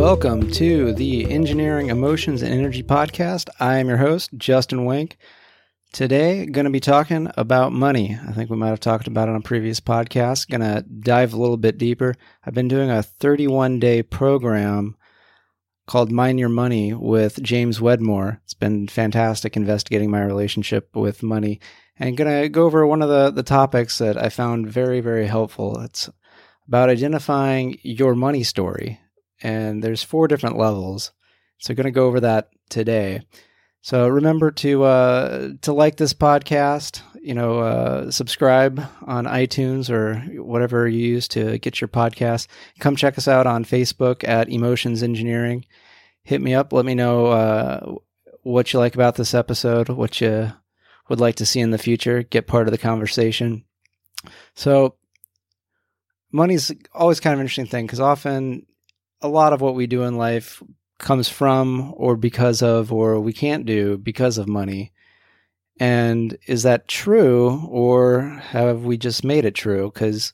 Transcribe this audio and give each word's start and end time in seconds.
Welcome 0.00 0.50
to 0.52 0.94
the 0.94 1.30
Engineering, 1.30 1.90
Emotions, 1.90 2.40
and 2.40 2.54
Energy 2.54 2.82
Podcast. 2.82 3.50
I 3.60 3.76
am 3.76 3.88
your 3.88 3.98
host, 3.98 4.30
Justin 4.34 4.86
Wenck. 4.86 5.18
Today, 5.92 6.46
going 6.46 6.64
to 6.64 6.70
be 6.70 6.80
talking 6.80 7.30
about 7.36 7.74
money. 7.74 8.18
I 8.26 8.32
think 8.32 8.48
we 8.48 8.56
might 8.56 8.70
have 8.70 8.80
talked 8.80 9.06
about 9.06 9.28
it 9.28 9.32
on 9.32 9.36
a 9.36 9.42
previous 9.42 9.78
podcast. 9.78 10.48
Going 10.48 10.62
to 10.62 10.80
dive 10.80 11.34
a 11.34 11.36
little 11.36 11.58
bit 11.58 11.76
deeper. 11.76 12.14
I've 12.42 12.54
been 12.54 12.66
doing 12.66 12.90
a 12.90 13.02
31 13.02 13.78
day 13.78 14.02
program 14.02 14.96
called 15.86 16.10
Mind 16.10 16.40
Your 16.40 16.48
Money 16.48 16.94
with 16.94 17.42
James 17.42 17.78
Wedmore. 17.78 18.40
It's 18.44 18.54
been 18.54 18.88
fantastic 18.88 19.54
investigating 19.54 20.10
my 20.10 20.22
relationship 20.22 20.96
with 20.96 21.22
money 21.22 21.60
and 21.98 22.16
going 22.16 22.42
to 22.42 22.48
go 22.48 22.64
over 22.64 22.86
one 22.86 23.02
of 23.02 23.10
the, 23.10 23.30
the 23.30 23.42
topics 23.42 23.98
that 23.98 24.16
I 24.16 24.30
found 24.30 24.66
very, 24.66 25.02
very 25.02 25.26
helpful. 25.26 25.78
It's 25.82 26.08
about 26.66 26.88
identifying 26.88 27.78
your 27.82 28.14
money 28.14 28.44
story. 28.44 28.98
And 29.42 29.82
there's 29.82 30.02
four 30.02 30.28
different 30.28 30.58
levels. 30.58 31.12
So, 31.58 31.74
going 31.74 31.84
to 31.84 31.90
go 31.90 32.06
over 32.06 32.20
that 32.20 32.50
today. 32.68 33.22
So 33.82 34.08
remember 34.08 34.50
to 34.50 34.82
uh, 34.84 35.48
to 35.62 35.72
like 35.72 35.96
this 35.96 36.12
podcast. 36.12 37.02
You 37.22 37.34
know, 37.34 37.60
uh, 37.60 38.10
subscribe 38.10 38.82
on 39.06 39.26
iTunes 39.26 39.90
or 39.90 40.20
whatever 40.42 40.88
you 40.88 41.06
use 41.06 41.28
to 41.28 41.58
get 41.58 41.80
your 41.80 41.88
podcast. 41.88 42.46
Come 42.78 42.96
check 42.96 43.18
us 43.18 43.28
out 43.28 43.46
on 43.46 43.64
Facebook 43.64 44.26
at 44.26 44.48
Emotions 44.50 45.02
Engineering. 45.02 45.64
Hit 46.22 46.40
me 46.40 46.54
up. 46.54 46.72
Let 46.72 46.84
me 46.84 46.94
know 46.94 47.26
uh, 47.26 47.94
what 48.42 48.72
you 48.72 48.78
like 48.78 48.94
about 48.94 49.16
this 49.16 49.34
episode. 49.34 49.88
What 49.88 50.20
you 50.20 50.52
would 51.08 51.20
like 51.20 51.36
to 51.36 51.46
see 51.46 51.60
in 51.60 51.70
the 51.70 51.78
future. 51.78 52.22
Get 52.22 52.46
part 52.46 52.68
of 52.68 52.72
the 52.72 52.78
conversation. 52.78 53.64
So, 54.54 54.96
money's 56.32 56.70
always 56.94 57.20
kind 57.20 57.34
of 57.34 57.40
interesting 57.40 57.66
thing 57.66 57.86
because 57.86 58.00
often 58.00 58.66
a 59.22 59.28
lot 59.28 59.52
of 59.52 59.60
what 59.60 59.74
we 59.74 59.86
do 59.86 60.02
in 60.02 60.16
life 60.16 60.62
comes 60.98 61.28
from 61.28 61.92
or 61.96 62.16
because 62.16 62.62
of 62.62 62.92
or 62.92 63.20
we 63.20 63.32
can't 63.32 63.66
do 63.66 63.96
because 63.98 64.38
of 64.38 64.48
money. 64.48 64.92
And 65.78 66.36
is 66.46 66.62
that 66.64 66.88
true 66.88 67.66
or 67.68 68.22
have 68.50 68.84
we 68.84 68.98
just 68.98 69.24
made 69.24 69.44
it 69.44 69.54
true? 69.54 69.90
Because 69.92 70.32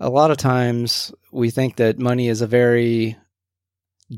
a 0.00 0.08
lot 0.08 0.30
of 0.30 0.38
times 0.38 1.12
we 1.30 1.50
think 1.50 1.76
that 1.76 1.98
money 1.98 2.28
is 2.28 2.40
a 2.40 2.46
very 2.46 3.16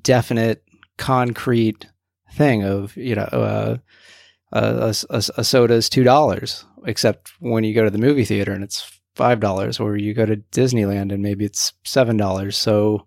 definite, 0.03 0.63
concrete 0.97 1.87
thing 2.33 2.63
of, 2.63 2.97
you 2.97 3.17
know, 3.17 3.23
uh, 3.23 3.77
a, 4.53 4.95
a, 5.11 5.23
a 5.37 5.45
soda 5.45 5.75
is 5.75 5.89
$2, 5.89 6.65
except 6.87 7.33
when 7.41 7.65
you 7.65 7.75
go 7.75 7.85
to 7.85 7.91
the 7.91 7.99
movie 7.99 8.25
theater 8.25 8.53
and 8.53 8.63
it's 8.63 9.01
$5 9.17 9.81
or 9.81 9.97
you 9.97 10.15
go 10.15 10.27
to 10.27 10.37
Disneyland 10.37 11.13
and 11.13 11.23
maybe 11.23 11.45
it's 11.45 11.73
$7. 11.85 12.55
So 12.55 13.07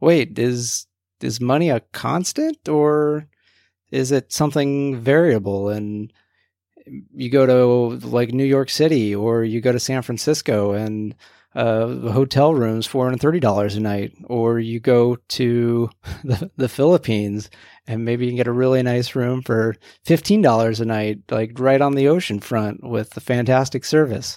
wait, 0.00 0.38
is 0.38 0.86
is 1.20 1.40
money 1.40 1.70
a 1.70 1.80
constant 1.92 2.68
or 2.68 3.28
is 3.90 4.10
it 4.10 4.32
something 4.32 4.98
variable 4.98 5.68
and 5.68 6.12
you 6.86 7.30
go 7.30 7.46
to 7.46 8.06
like 8.06 8.32
New 8.32 8.44
York 8.44 8.70
City 8.70 9.14
or 9.14 9.44
you 9.44 9.60
go 9.60 9.72
to 9.72 9.80
San 9.80 10.02
Francisco 10.02 10.72
and 10.72 11.14
uh, 11.54 11.86
the 11.86 12.12
hotel 12.12 12.54
rooms 12.54 12.86
four 12.86 13.04
hundred 13.04 13.20
thirty 13.20 13.40
dollars 13.40 13.74
a 13.74 13.80
night, 13.80 14.12
or 14.28 14.60
you 14.60 14.78
go 14.78 15.16
to 15.28 15.90
the, 16.24 16.50
the 16.56 16.68
Philippines 16.68 17.50
and 17.88 18.04
maybe 18.04 18.24
you 18.24 18.30
can 18.30 18.36
get 18.36 18.46
a 18.46 18.52
really 18.52 18.82
nice 18.82 19.16
room 19.16 19.42
for 19.42 19.74
fifteen 20.04 20.42
dollars 20.42 20.80
a 20.80 20.84
night, 20.84 21.18
like 21.30 21.58
right 21.58 21.80
on 21.80 21.96
the 21.96 22.06
ocean 22.06 22.38
front 22.38 22.84
with 22.84 23.10
the 23.10 23.20
fantastic 23.20 23.84
service. 23.84 24.36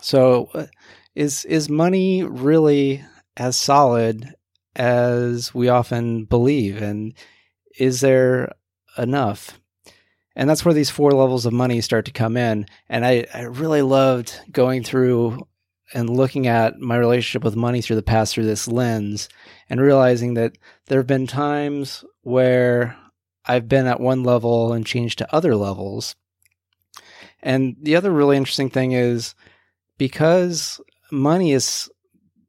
So, 0.00 0.50
uh, 0.54 0.66
is 1.16 1.44
is 1.46 1.68
money 1.68 2.22
really 2.22 3.04
as 3.36 3.56
solid 3.56 4.34
as 4.78 5.54
we 5.54 5.68
often 5.68 6.24
believe? 6.24 6.80
And 6.80 7.14
is 7.78 8.00
there 8.00 8.52
enough? 8.96 9.60
And 10.34 10.48
that's 10.48 10.64
where 10.64 10.74
these 10.74 10.90
four 10.90 11.10
levels 11.10 11.46
of 11.46 11.52
money 11.52 11.80
start 11.80 12.04
to 12.04 12.12
come 12.12 12.36
in. 12.36 12.66
And 12.88 13.04
I, 13.04 13.26
I 13.34 13.42
really 13.42 13.82
loved 13.82 14.38
going 14.52 14.84
through 14.84 15.46
and 15.92 16.08
looking 16.08 16.46
at 16.46 16.78
my 16.78 16.96
relationship 16.96 17.42
with 17.42 17.56
money 17.56 17.80
through 17.80 17.96
the 17.96 18.02
past 18.02 18.34
through 18.34 18.44
this 18.44 18.68
lens 18.68 19.28
and 19.68 19.80
realizing 19.80 20.34
that 20.34 20.56
there 20.86 20.98
have 20.98 21.06
been 21.06 21.26
times 21.26 22.04
where 22.22 22.96
I've 23.44 23.68
been 23.68 23.86
at 23.86 24.00
one 24.00 24.22
level 24.22 24.72
and 24.72 24.86
changed 24.86 25.18
to 25.18 25.34
other 25.34 25.56
levels. 25.56 26.14
And 27.42 27.76
the 27.80 27.96
other 27.96 28.12
really 28.12 28.36
interesting 28.36 28.70
thing 28.70 28.92
is 28.92 29.34
because 29.96 30.80
money 31.10 31.52
is 31.52 31.90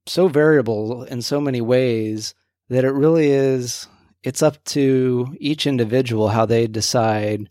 so 0.09 0.27
variable 0.27 1.03
in 1.03 1.21
so 1.21 1.39
many 1.39 1.61
ways 1.61 2.33
that 2.69 2.83
it 2.83 2.91
really 2.91 3.29
is 3.29 3.87
it's 4.23 4.41
up 4.41 4.61
to 4.65 5.35
each 5.39 5.65
individual 5.65 6.29
how 6.29 6.45
they 6.45 6.67
decide 6.67 7.47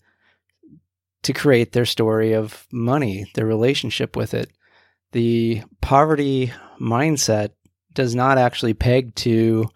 to 1.22 1.32
create 1.32 1.72
their 1.72 1.86
story 1.86 2.32
of 2.32 2.66
money, 2.70 3.30
their 3.34 3.46
relationship 3.46 4.16
with 4.16 4.34
it. 4.34 4.50
The 5.12 5.62
poverty 5.80 6.52
mindset 6.80 7.50
does 7.94 8.14
not 8.14 8.38
actually 8.38 8.74
peg 8.74 9.14
to 9.16 9.68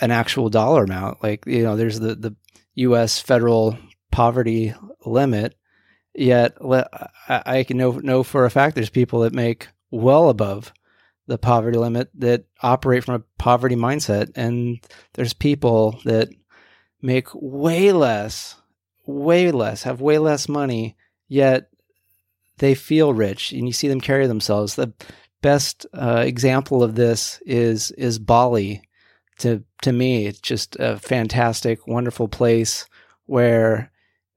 an 0.00 0.10
actual 0.10 0.48
dollar 0.48 0.84
amount. 0.84 1.22
Like, 1.22 1.44
you 1.46 1.62
know, 1.62 1.76
there's 1.76 2.00
the, 2.00 2.14
the 2.14 2.36
US 2.76 3.20
federal 3.20 3.78
poverty 4.10 4.74
limit, 5.04 5.54
yet 6.14 6.56
I 7.28 7.64
can 7.64 7.76
know, 7.76 7.92
know 7.92 8.22
for 8.22 8.44
a 8.44 8.50
fact 8.50 8.74
there's 8.74 8.90
people 8.90 9.20
that 9.20 9.34
make 9.34 9.68
well 9.90 10.30
above 10.30 10.72
the 11.26 11.38
poverty 11.38 11.78
limit 11.78 12.10
that 12.14 12.44
operate 12.62 13.04
from 13.04 13.16
a 13.16 13.24
poverty 13.38 13.76
mindset. 13.76 14.30
And 14.36 14.80
there's 15.14 15.32
people 15.32 16.00
that 16.04 16.28
make 17.02 17.28
way 17.34 17.92
less, 17.92 18.56
way 19.06 19.50
less, 19.50 19.82
have 19.82 20.00
way 20.00 20.18
less 20.18 20.48
money, 20.48 20.96
yet 21.28 21.70
they 22.58 22.74
feel 22.74 23.12
rich 23.12 23.52
and 23.52 23.66
you 23.66 23.72
see 23.72 23.88
them 23.88 24.00
carry 24.00 24.26
themselves. 24.26 24.74
The 24.74 24.92
best 25.42 25.86
uh, 25.92 26.22
example 26.26 26.82
of 26.82 26.94
this 26.94 27.40
is 27.44 27.90
is 27.92 28.18
Bali. 28.18 28.82
To 29.40 29.62
to 29.82 29.92
me, 29.92 30.26
it's 30.26 30.40
just 30.40 30.76
a 30.76 30.98
fantastic, 30.98 31.86
wonderful 31.86 32.28
place 32.28 32.86
where 33.26 33.92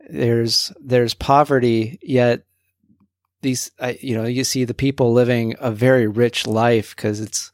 there's 0.09 0.73
there's 0.81 1.13
poverty, 1.13 1.99
yet 2.01 2.44
these 3.41 3.72
I, 3.79 3.97
you 4.01 4.16
know 4.16 4.25
you 4.25 4.44
see 4.44 4.66
the 4.66 4.73
people 4.73 5.13
living 5.13 5.55
a 5.59 5.72
very 5.72 6.07
rich 6.07 6.45
life 6.45 6.95
because 6.95 7.19
it's 7.19 7.51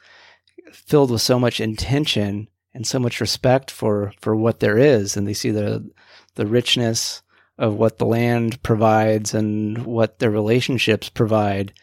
filled 0.72 1.12
with 1.12 1.22
so 1.22 1.40
much 1.40 1.59
intention 1.59 2.47
and 2.75 2.85
so 2.85 3.00
much 3.00 3.22
respect 3.22 3.72
for 3.72 4.13
for 4.19 4.35
what 4.35 4.59
there 4.59 4.78
is. 4.78 5.18
And 5.18 5.25
they 5.25 5.34
see 5.34 5.50
the 5.50 5.90
the 6.35 6.45
richness 6.45 7.24
of 7.57 7.75
what 7.75 7.97
the 7.97 8.06
land 8.06 8.62
provides 8.62 9.34
and 9.34 9.85
what 9.85 10.19
their 10.19 10.29
relationships 10.29 11.09
provide. 11.09 11.74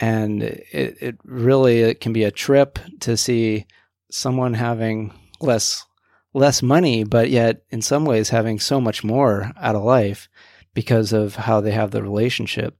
And 0.00 0.44
it, 0.44 0.96
it 1.00 1.16
really 1.24 1.80
it 1.80 2.00
can 2.00 2.12
be 2.12 2.22
a 2.22 2.30
trip 2.30 2.78
to 3.00 3.16
see 3.16 3.66
someone 4.10 4.54
having 4.54 5.12
less 5.40 5.84
less 6.34 6.62
money 6.62 7.04
but 7.04 7.30
yet 7.30 7.62
in 7.70 7.82
some 7.82 8.04
ways 8.04 8.28
having 8.28 8.60
so 8.60 8.80
much 8.80 9.02
more 9.02 9.50
out 9.60 9.74
of 9.74 9.82
life 9.82 10.28
because 10.72 11.12
of 11.12 11.34
how 11.34 11.60
they 11.60 11.72
have 11.72 11.90
the 11.90 12.02
relationship 12.02 12.77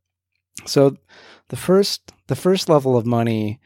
so 0.65 0.97
the 1.49 1.57
first 1.57 2.13
the 2.29 2.37
first 2.37 2.69
level 2.69 2.97
of 2.97 3.07
money, 3.07 3.61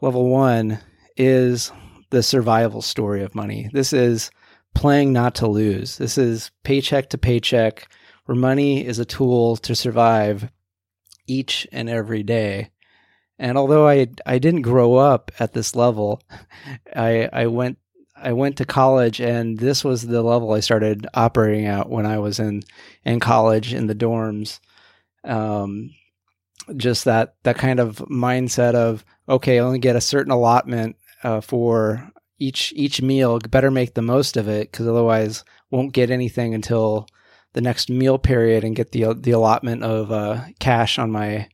level 0.00 0.28
1 0.28 0.78
is 1.16 1.72
the 2.10 2.22
survival 2.22 2.80
story 2.80 3.22
of 3.22 3.34
money. 3.34 3.68
This 3.72 3.92
is 3.92 4.30
playing 4.74 5.12
not 5.12 5.34
to 5.36 5.48
lose. 5.48 5.98
This 5.98 6.16
is 6.16 6.50
paycheck 6.62 7.10
to 7.10 7.18
paycheck 7.18 7.88
where 8.26 8.36
money 8.36 8.86
is 8.86 8.98
a 8.98 9.04
tool 9.04 9.56
to 9.58 9.74
survive 9.74 10.48
each 11.26 11.66
and 11.72 11.88
every 11.88 12.22
day. 12.22 12.70
And 13.38 13.58
although 13.58 13.88
I 13.88 14.06
I 14.24 14.38
didn't 14.38 14.62
grow 14.62 14.94
up 14.94 15.32
at 15.40 15.52
this 15.52 15.74
level, 15.74 16.22
I 16.96 17.28
I 17.32 17.46
went 17.46 17.78
I 18.16 18.32
went 18.32 18.56
to 18.58 18.64
college 18.64 19.20
and 19.20 19.58
this 19.58 19.82
was 19.82 20.06
the 20.06 20.22
level 20.22 20.52
I 20.52 20.60
started 20.60 21.06
operating 21.14 21.66
at 21.66 21.90
when 21.90 22.06
I 22.06 22.18
was 22.18 22.38
in 22.38 22.62
in 23.04 23.18
college 23.18 23.74
in 23.74 23.88
the 23.88 23.94
dorms. 23.94 24.60
Um, 25.24 25.90
just 26.76 27.04
that 27.04 27.34
that 27.42 27.56
kind 27.56 27.80
of 27.80 27.96
mindset 28.10 28.74
of 28.74 29.04
okay, 29.28 29.60
only 29.60 29.78
get 29.78 29.96
a 29.96 30.00
certain 30.00 30.32
allotment 30.32 30.96
uh, 31.22 31.40
for 31.40 32.10
each 32.38 32.72
each 32.76 33.02
meal. 33.02 33.38
Better 33.38 33.70
make 33.70 33.94
the 33.94 34.02
most 34.02 34.36
of 34.36 34.48
it 34.48 34.70
because 34.70 34.86
otherwise, 34.86 35.44
won't 35.70 35.92
get 35.92 36.10
anything 36.10 36.54
until 36.54 37.06
the 37.52 37.60
next 37.60 37.88
meal 37.88 38.18
period 38.18 38.64
and 38.64 38.76
get 38.76 38.92
the 38.92 39.14
the 39.14 39.32
allotment 39.32 39.82
of 39.82 40.12
uh, 40.12 40.44
cash 40.58 40.98
on 40.98 41.10
my 41.10 41.48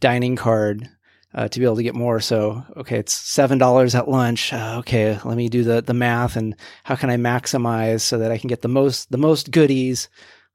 dining 0.00 0.36
card 0.36 0.88
uh, 1.34 1.48
to 1.48 1.58
be 1.58 1.64
able 1.64 1.76
to 1.76 1.82
get 1.82 1.94
more. 1.94 2.20
So, 2.20 2.64
okay, 2.76 2.98
it's 2.98 3.12
seven 3.12 3.58
dollars 3.58 3.94
at 3.94 4.08
lunch. 4.08 4.52
Uh, 4.52 4.76
okay, 4.78 5.18
let 5.24 5.36
me 5.36 5.48
do 5.48 5.64
the 5.64 5.82
the 5.82 5.94
math 5.94 6.36
and 6.36 6.54
how 6.84 6.96
can 6.96 7.10
I 7.10 7.16
maximize 7.16 8.02
so 8.02 8.18
that 8.18 8.30
I 8.30 8.38
can 8.38 8.48
get 8.48 8.62
the 8.62 8.68
most 8.68 9.10
the 9.10 9.18
most 9.18 9.50
goodies 9.50 10.08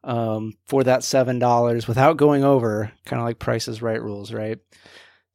um, 0.04 0.54
for 0.68 0.84
that 0.84 1.04
seven 1.04 1.40
dollars 1.40 1.88
without 1.88 2.18
going 2.18 2.44
over, 2.44 2.92
kind 3.06 3.20
of 3.20 3.26
like 3.26 3.40
Price's 3.40 3.82
Right 3.82 4.02
rules, 4.02 4.34
right? 4.34 4.60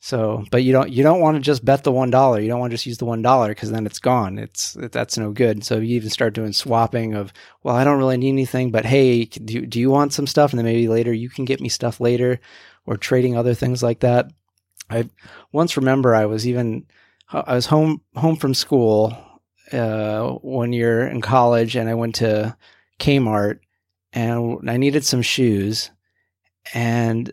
So, 0.01 0.45
but 0.51 0.63
you 0.63 0.73
don't 0.73 0.91
you 0.91 1.03
don't 1.03 1.21
want 1.21 1.37
to 1.37 1.41
just 1.41 1.65
bet 1.65 1.83
the 1.83 1.91
one 1.91 2.11
dollar. 2.11 2.39
You 2.39 2.49
don't 2.49 2.61
want 2.61 2.73
to 2.73 2.75
just 2.75 2.85
use 2.85 2.99
the 2.99 3.07
one 3.07 3.23
dollar 3.23 3.49
because 3.49 3.71
then 3.71 3.87
it's 3.87 3.99
gone. 3.99 4.39
It's 4.39 4.77
that's 4.93 5.17
no 5.17 5.33
good. 5.33 5.65
So 5.65 5.79
you 5.79 5.97
even 5.97 6.11
start 6.11 6.35
doing 6.35 6.53
swapping 6.53 7.15
of, 7.15 7.33
well, 7.63 7.75
I 7.75 7.85
don't 7.85 7.97
really 7.97 8.19
need 8.19 8.29
anything, 8.29 8.71
but 8.71 8.85
hey, 8.85 9.25
do 9.25 9.65
do 9.65 9.81
you 9.81 9.91
want 9.91 10.13
some 10.13 10.27
stuff? 10.27 10.53
And 10.53 10.59
then 10.59 10.67
maybe 10.67 10.89
later 10.89 11.13
you 11.13 11.31
can 11.31 11.47
get 11.47 11.61
me 11.61 11.71
stuff 11.71 12.01
later, 12.01 12.39
or 12.85 12.99
trading 12.99 13.35
other 13.35 13.55
things 13.55 13.83
like 13.83 14.01
that. 14.01 14.31
I 14.91 15.09
once 15.53 15.77
remember 15.79 16.15
I 16.15 16.27
was 16.27 16.47
even 16.47 16.85
I 17.33 17.55
was 17.55 17.65
home 17.65 18.03
home 18.15 18.37
from 18.37 18.53
school 18.53 19.17
uh, 19.73 20.29
one 20.33 20.75
year 20.75 21.07
in 21.09 21.23
college, 21.23 21.77
and 21.77 21.89
I 21.89 21.95
went 21.95 22.17
to 22.17 22.55
Kmart 23.01 23.61
and 24.15 24.71
I 24.71 24.79
needed 24.79 25.05
some 25.05 25.23
shoes, 25.23 25.91
and 26.73 27.31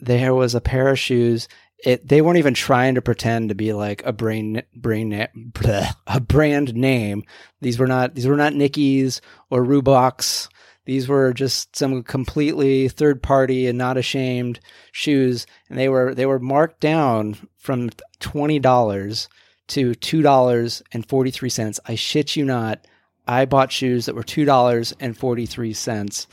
there 0.00 0.34
was 0.34 0.54
a 0.54 0.60
pair 0.60 0.88
of 0.88 0.98
shoes 0.98 1.48
it 1.84 2.08
they 2.08 2.22
weren't 2.22 2.38
even 2.38 2.54
trying 2.54 2.94
to 2.94 3.02
pretend 3.02 3.48
to 3.48 3.54
be 3.54 3.72
like 3.72 4.04
a 4.04 4.12
brain 4.12 4.62
brain 4.74 5.10
bleh, 5.36 5.94
a 6.06 6.20
brand 6.20 6.74
name. 6.74 7.22
These 7.60 7.78
were 7.78 7.86
not 7.86 8.14
these 8.14 8.26
were 8.26 8.36
not 8.36 8.54
Nikes 8.54 9.20
or 9.50 9.64
Reeboks. 9.64 10.48
These 10.86 11.08
were 11.08 11.32
just 11.32 11.74
some 11.74 12.02
completely 12.04 12.88
third 12.88 13.22
party 13.22 13.66
and 13.66 13.76
not 13.76 13.96
ashamed 13.96 14.60
shoes, 14.92 15.46
and 15.68 15.78
they 15.78 15.88
were 15.88 16.14
they 16.14 16.26
were 16.26 16.38
marked 16.38 16.80
down 16.80 17.36
from 17.56 17.90
twenty 18.20 18.58
dollars 18.58 19.28
to 19.68 19.94
two 19.94 20.22
dollars 20.22 20.82
and 20.92 21.06
forty 21.08 21.30
three 21.30 21.50
cents. 21.50 21.80
I 21.86 21.94
shit 21.94 22.36
you 22.36 22.44
not. 22.44 22.86
I 23.26 23.44
bought 23.44 23.72
shoes 23.72 24.06
that 24.06 24.14
were 24.14 24.22
two 24.22 24.44
dollars 24.44 24.94
and 25.00 25.16
forty 25.16 25.46
three 25.46 25.72
cents. 25.72 26.26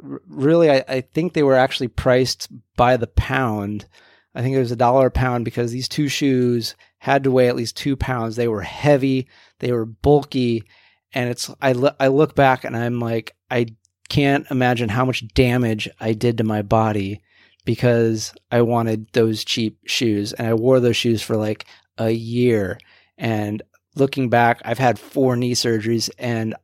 Really, 0.00 0.70
I, 0.70 0.84
I 0.88 1.00
think 1.00 1.32
they 1.32 1.44
were 1.44 1.56
actually 1.56 1.88
priced 1.88 2.48
by 2.76 2.96
the 2.96 3.06
pound 3.06 3.86
I 4.34 4.42
think 4.42 4.56
it 4.56 4.60
was 4.60 4.72
a 4.72 4.76
dollar 4.76 5.08
a 5.08 5.10
pound 5.10 5.44
because 5.44 5.72
these 5.72 5.88
two 5.88 6.08
shoes 6.08 6.74
had 6.98 7.24
to 7.24 7.30
weigh 7.30 7.48
at 7.48 7.56
least 7.56 7.76
two 7.76 7.96
pounds. 7.96 8.36
They 8.36 8.48
were 8.48 8.62
heavy, 8.62 9.28
they 9.58 9.72
were 9.72 9.84
bulky, 9.84 10.64
and 11.12 11.28
it's 11.28 11.50
I 11.60 11.74
I 12.00 12.08
look 12.08 12.34
back 12.34 12.64
and 12.64 12.76
I'm 12.76 12.98
like 12.98 13.34
I 13.50 13.66
can't 14.08 14.50
imagine 14.50 14.88
how 14.88 15.04
much 15.04 15.26
damage 15.34 15.88
I 16.00 16.12
did 16.12 16.38
to 16.38 16.44
my 16.44 16.62
body 16.62 17.22
because 17.64 18.34
I 18.50 18.62
wanted 18.62 19.06
those 19.12 19.44
cheap 19.44 19.78
shoes 19.86 20.32
and 20.32 20.46
I 20.46 20.54
wore 20.54 20.80
those 20.80 20.96
shoes 20.96 21.22
for 21.22 21.36
like 21.36 21.66
a 21.98 22.10
year. 22.10 22.78
And 23.18 23.62
looking 23.94 24.28
back, 24.28 24.60
I've 24.64 24.78
had 24.78 24.98
four 24.98 25.36
knee 25.36 25.54
surgeries 25.54 26.10
and 26.18 26.54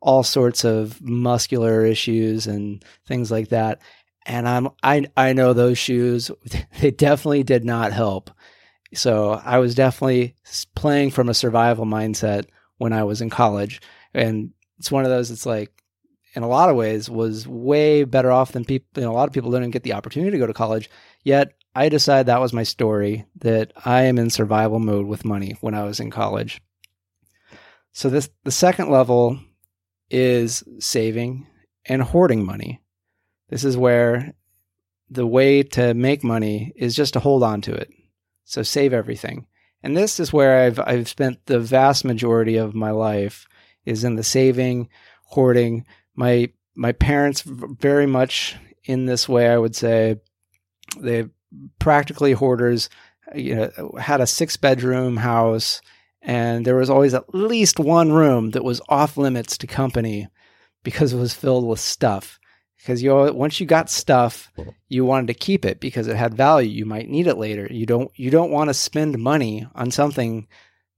all 0.00 0.22
sorts 0.22 0.64
of 0.64 1.00
muscular 1.00 1.84
issues 1.84 2.46
and 2.46 2.84
things 3.06 3.30
like 3.30 3.48
that 3.48 3.80
and 4.26 4.48
I'm 4.48 4.68
I 4.82 5.06
I 5.16 5.32
know 5.32 5.52
those 5.52 5.78
shoes 5.78 6.30
they 6.80 6.90
definitely 6.90 7.42
did 7.42 7.64
not 7.64 7.92
help. 7.92 8.30
So 8.94 9.32
I 9.32 9.58
was 9.58 9.74
definitely 9.74 10.34
playing 10.74 11.10
from 11.10 11.28
a 11.28 11.34
survival 11.34 11.84
mindset 11.84 12.46
when 12.78 12.92
I 12.92 13.04
was 13.04 13.20
in 13.20 13.30
college, 13.30 13.80
and 14.12 14.50
it's 14.78 14.92
one 14.92 15.04
of 15.04 15.10
those. 15.10 15.30
It's 15.30 15.46
like 15.46 15.70
in 16.34 16.42
a 16.42 16.48
lot 16.48 16.70
of 16.70 16.76
ways 16.76 17.10
was 17.10 17.46
way 17.46 18.04
better 18.04 18.30
off 18.30 18.52
than 18.52 18.64
people. 18.64 18.86
You 18.96 19.02
know, 19.02 19.12
a 19.12 19.14
lot 19.14 19.28
of 19.28 19.34
people 19.34 19.50
didn't 19.50 19.70
get 19.70 19.82
the 19.82 19.94
opportunity 19.94 20.32
to 20.32 20.38
go 20.38 20.46
to 20.46 20.54
college. 20.54 20.88
Yet 21.22 21.54
I 21.74 21.88
decided 21.88 22.26
that 22.26 22.40
was 22.40 22.52
my 22.52 22.62
story 22.62 23.26
that 23.40 23.72
I 23.84 24.02
am 24.02 24.18
in 24.18 24.30
survival 24.30 24.78
mode 24.78 25.06
with 25.06 25.24
money 25.24 25.56
when 25.60 25.74
I 25.74 25.82
was 25.82 26.00
in 26.00 26.10
college. 26.10 26.62
So 27.92 28.08
this 28.08 28.30
the 28.44 28.50
second 28.50 28.90
level 28.90 29.38
is 30.10 30.62
saving 30.78 31.46
and 31.86 32.02
hoarding 32.02 32.44
money. 32.44 32.80
This 33.48 33.64
is 33.64 33.76
where 33.76 34.34
the 35.10 35.26
way 35.26 35.62
to 35.62 35.94
make 35.94 36.24
money 36.24 36.72
is 36.76 36.94
just 36.94 37.14
to 37.14 37.20
hold 37.20 37.42
on 37.42 37.60
to 37.62 37.74
it. 37.74 37.90
So 38.44 38.62
save 38.62 38.92
everything. 38.92 39.46
And 39.82 39.96
this 39.96 40.18
is 40.18 40.32
where 40.32 40.64
I've 40.64 40.80
I've 40.80 41.08
spent 41.08 41.46
the 41.46 41.60
vast 41.60 42.04
majority 42.04 42.56
of 42.56 42.74
my 42.74 42.90
life 42.90 43.46
is 43.84 44.04
in 44.04 44.14
the 44.14 44.22
saving, 44.22 44.88
hoarding. 45.24 45.86
My 46.14 46.50
my 46.74 46.92
parents 46.92 47.42
very 47.42 48.06
much 48.06 48.56
in 48.84 49.06
this 49.06 49.28
way 49.28 49.48
I 49.48 49.58
would 49.58 49.76
say 49.76 50.16
they 50.98 51.26
practically 51.78 52.32
hoarders 52.32 52.88
you 53.34 53.54
know 53.54 53.92
had 53.98 54.20
a 54.20 54.26
six 54.26 54.56
bedroom 54.56 55.16
house 55.16 55.80
and 56.24 56.64
there 56.64 56.76
was 56.76 56.88
always 56.88 57.12
at 57.12 57.34
least 57.34 57.78
one 57.78 58.10
room 58.10 58.50
that 58.52 58.64
was 58.64 58.80
off 58.88 59.18
limits 59.18 59.58
to 59.58 59.66
company 59.66 60.26
because 60.82 61.12
it 61.12 61.18
was 61.18 61.34
filled 61.34 61.66
with 61.66 61.78
stuff. 61.78 62.40
Because 62.78 63.02
you 63.02 63.14
once 63.32 63.60
you 63.60 63.66
got 63.66 63.88
stuff 63.88 64.50
you 64.88 65.04
wanted 65.04 65.28
to 65.28 65.34
keep 65.34 65.64
it 65.64 65.80
because 65.80 66.06
it 66.06 66.16
had 66.16 66.34
value. 66.34 66.70
You 66.70 66.86
might 66.86 67.08
need 67.08 67.26
it 67.26 67.36
later. 67.36 67.66
You 67.70 67.86
don't 67.86 68.10
you 68.14 68.30
don't 68.30 68.50
want 68.50 68.68
to 68.68 68.74
spend 68.74 69.18
money 69.18 69.66
on 69.74 69.90
something 69.90 70.48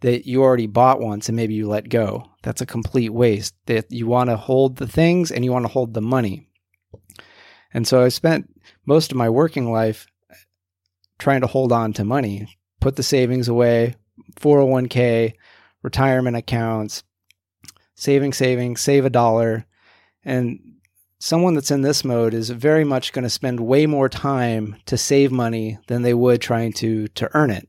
that 0.00 0.26
you 0.26 0.43
already 0.43 0.67
bought 0.67 1.00
once 1.00 1.29
and 1.29 1.37
maybe 1.37 1.55
you 1.55 1.69
let 1.69 1.88
go. 1.88 2.25
That's 2.43 2.61
a 2.61 2.67
complete 2.67 3.11
waste. 3.11 3.55
That 3.67 3.91
you 3.91 4.06
want 4.06 4.31
to 4.31 4.37
hold 4.37 4.76
the 4.76 4.88
things 4.88 5.31
and 5.31 5.44
you 5.44 5.52
want 5.52 5.64
to 5.64 5.73
hold 5.73 5.94
the 5.94 6.00
money. 6.02 6.49
And 7.73 7.87
so 7.87 8.02
i 8.02 8.09
spent 8.09 8.49
most 8.87 9.11
of 9.11 9.19
my 9.19 9.29
working 9.29 9.70
life 9.73 10.06
trying 11.19 11.41
to 11.41 11.47
hold 11.47 11.73
on 11.73 11.93
to 11.93 12.05
money 12.05 12.47
put 12.81 12.97
the 12.97 13.03
savings 13.03 13.49
away 13.49 13.95
401k 14.41 15.35
retirement 15.83 16.37
accounts 16.37 17.03
saving 17.97 18.33
saving 18.33 18.77
save 18.77 19.05
a 19.05 19.11
dollar. 19.11 19.67
And 20.25 20.61
someone 21.19 21.55
that's 21.55 21.71
in 21.71 21.83
this 21.83 22.05
mode 22.05 22.35
is 22.35 22.51
very 22.51 22.85
much 22.85 23.13
going 23.13 23.25
to 23.25 23.31
spend 23.31 23.59
way 23.59 23.87
more 23.87 24.09
time 24.09 24.77
to 24.87 24.97
save 24.97 25.33
money 25.33 25.79
than 25.89 26.03
they 26.03 26.15
would 26.15 26.41
trying 26.41 26.73
to 26.75 27.09
to 27.09 27.29
earn 27.35 27.51
it. 27.51 27.69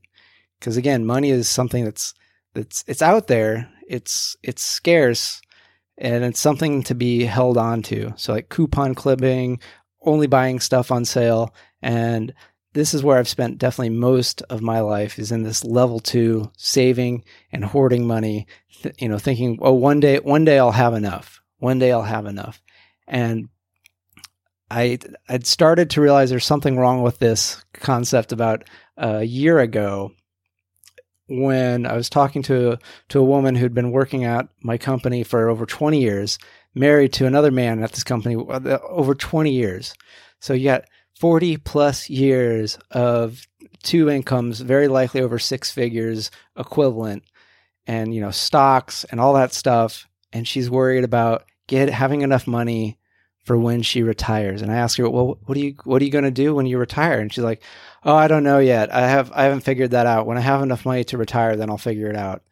Because 0.58 0.76
again 0.76 1.04
money 1.04 1.30
is 1.30 1.48
something 1.48 1.84
that's 1.84 2.14
that's 2.54 2.84
it's 2.86 3.02
out 3.02 3.26
there. 3.26 3.68
It's 3.88 4.36
it's 4.42 4.62
scarce 4.62 5.40
and 5.96 6.22
it's 6.22 6.40
something 6.40 6.82
to 6.84 6.94
be 6.94 7.24
held 7.24 7.56
on 7.56 7.82
to. 7.82 8.12
So 8.16 8.34
like 8.34 8.50
coupon 8.50 8.94
clipping 8.94 9.60
only 10.02 10.28
buying 10.28 10.60
stuff 10.60 10.92
on 10.92 11.04
sale 11.04 11.52
and 11.82 12.32
this 12.74 12.94
is 12.94 13.02
where 13.02 13.18
I've 13.18 13.28
spent 13.28 13.58
definitely 13.58 13.90
most 13.90 14.42
of 14.50 14.60
my 14.60 14.80
life 14.80 15.18
is 15.18 15.32
in 15.32 15.42
this 15.42 15.64
level 15.64 16.00
2 16.00 16.50
saving 16.56 17.24
and 17.52 17.64
hoarding 17.64 18.06
money 18.06 18.46
th- 18.82 18.94
you 18.98 19.08
know 19.08 19.18
thinking 19.18 19.58
oh 19.60 19.72
one 19.72 20.00
day 20.00 20.18
one 20.18 20.44
day 20.44 20.58
I'll 20.58 20.72
have 20.72 20.94
enough 20.94 21.40
one 21.58 21.78
day 21.78 21.92
I'll 21.92 22.02
have 22.02 22.26
enough 22.26 22.62
and 23.06 23.48
I 24.70 24.98
I'd 25.28 25.46
started 25.46 25.90
to 25.90 26.00
realize 26.00 26.30
there's 26.30 26.44
something 26.44 26.76
wrong 26.76 27.02
with 27.02 27.18
this 27.18 27.64
concept 27.72 28.32
about 28.32 28.64
a 28.96 29.22
year 29.22 29.58
ago 29.58 30.12
when 31.28 31.86
I 31.86 31.94
was 31.94 32.08
talking 32.08 32.42
to 32.44 32.78
to 33.10 33.18
a 33.18 33.24
woman 33.24 33.54
who'd 33.54 33.74
been 33.74 33.92
working 33.92 34.24
at 34.24 34.48
my 34.62 34.78
company 34.78 35.22
for 35.22 35.48
over 35.48 35.66
20 35.66 36.00
years, 36.00 36.38
married 36.74 37.12
to 37.14 37.26
another 37.26 37.50
man 37.50 37.82
at 37.82 37.92
this 37.92 38.04
company 38.04 38.34
uh, 38.36 38.78
over 38.88 39.14
20 39.14 39.50
years. 39.50 39.94
So 40.40 40.58
got 40.58 40.84
40 41.18 41.56
plus 41.58 42.08
years 42.08 42.78
of 42.90 43.46
two 43.82 44.08
incomes, 44.08 44.60
very 44.60 44.88
likely 44.88 45.20
over 45.20 45.38
six 45.38 45.70
figures 45.70 46.30
equivalent, 46.56 47.24
and 47.86 48.14
you 48.14 48.20
know 48.20 48.30
stocks 48.30 49.04
and 49.04 49.20
all 49.20 49.34
that 49.34 49.52
stuff. 49.52 50.06
And 50.32 50.46
she's 50.46 50.70
worried 50.70 51.04
about 51.04 51.44
get 51.66 51.88
having 51.88 52.22
enough 52.22 52.46
money 52.46 52.98
for 53.48 53.56
when 53.56 53.80
she 53.80 54.02
retires. 54.02 54.60
And 54.60 54.70
I 54.70 54.76
ask 54.76 54.98
her, 54.98 55.08
well, 55.08 55.38
what 55.46 55.56
are 55.56 55.60
you, 55.60 55.74
what 55.84 56.02
are 56.02 56.04
you 56.04 56.10
going 56.10 56.24
to 56.24 56.30
do 56.30 56.54
when 56.54 56.66
you 56.66 56.76
retire? 56.76 57.18
And 57.18 57.32
she's 57.32 57.42
like, 57.42 57.62
oh, 58.04 58.14
I 58.14 58.28
don't 58.28 58.44
know 58.44 58.58
yet. 58.58 58.94
I 58.94 59.08
have, 59.08 59.32
I 59.32 59.44
haven't 59.44 59.62
figured 59.62 59.92
that 59.92 60.06
out. 60.06 60.26
When 60.26 60.36
I 60.36 60.42
have 60.42 60.62
enough 60.62 60.84
money 60.84 61.02
to 61.04 61.16
retire, 61.16 61.56
then 61.56 61.70
I'll 61.70 61.78
figure 61.78 62.10
it 62.10 62.16
out. 62.16 62.42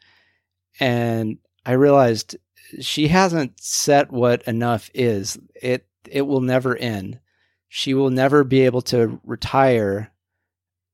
And 0.81 1.37
I 1.67 1.73
realized 1.73 2.37
she 2.81 3.09
hasn't 3.09 3.61
set 3.61 4.11
what 4.11 4.43
enough 4.45 4.89
is. 4.95 5.39
It, 5.55 5.87
it 6.09 6.23
will 6.23 6.41
never 6.41 6.75
end. 6.75 7.21
She 7.69 7.95
will 7.95 8.11
never 8.11 8.45
be 8.45 8.63
able 8.63 8.83
to 8.83 9.21
retire 9.25 10.13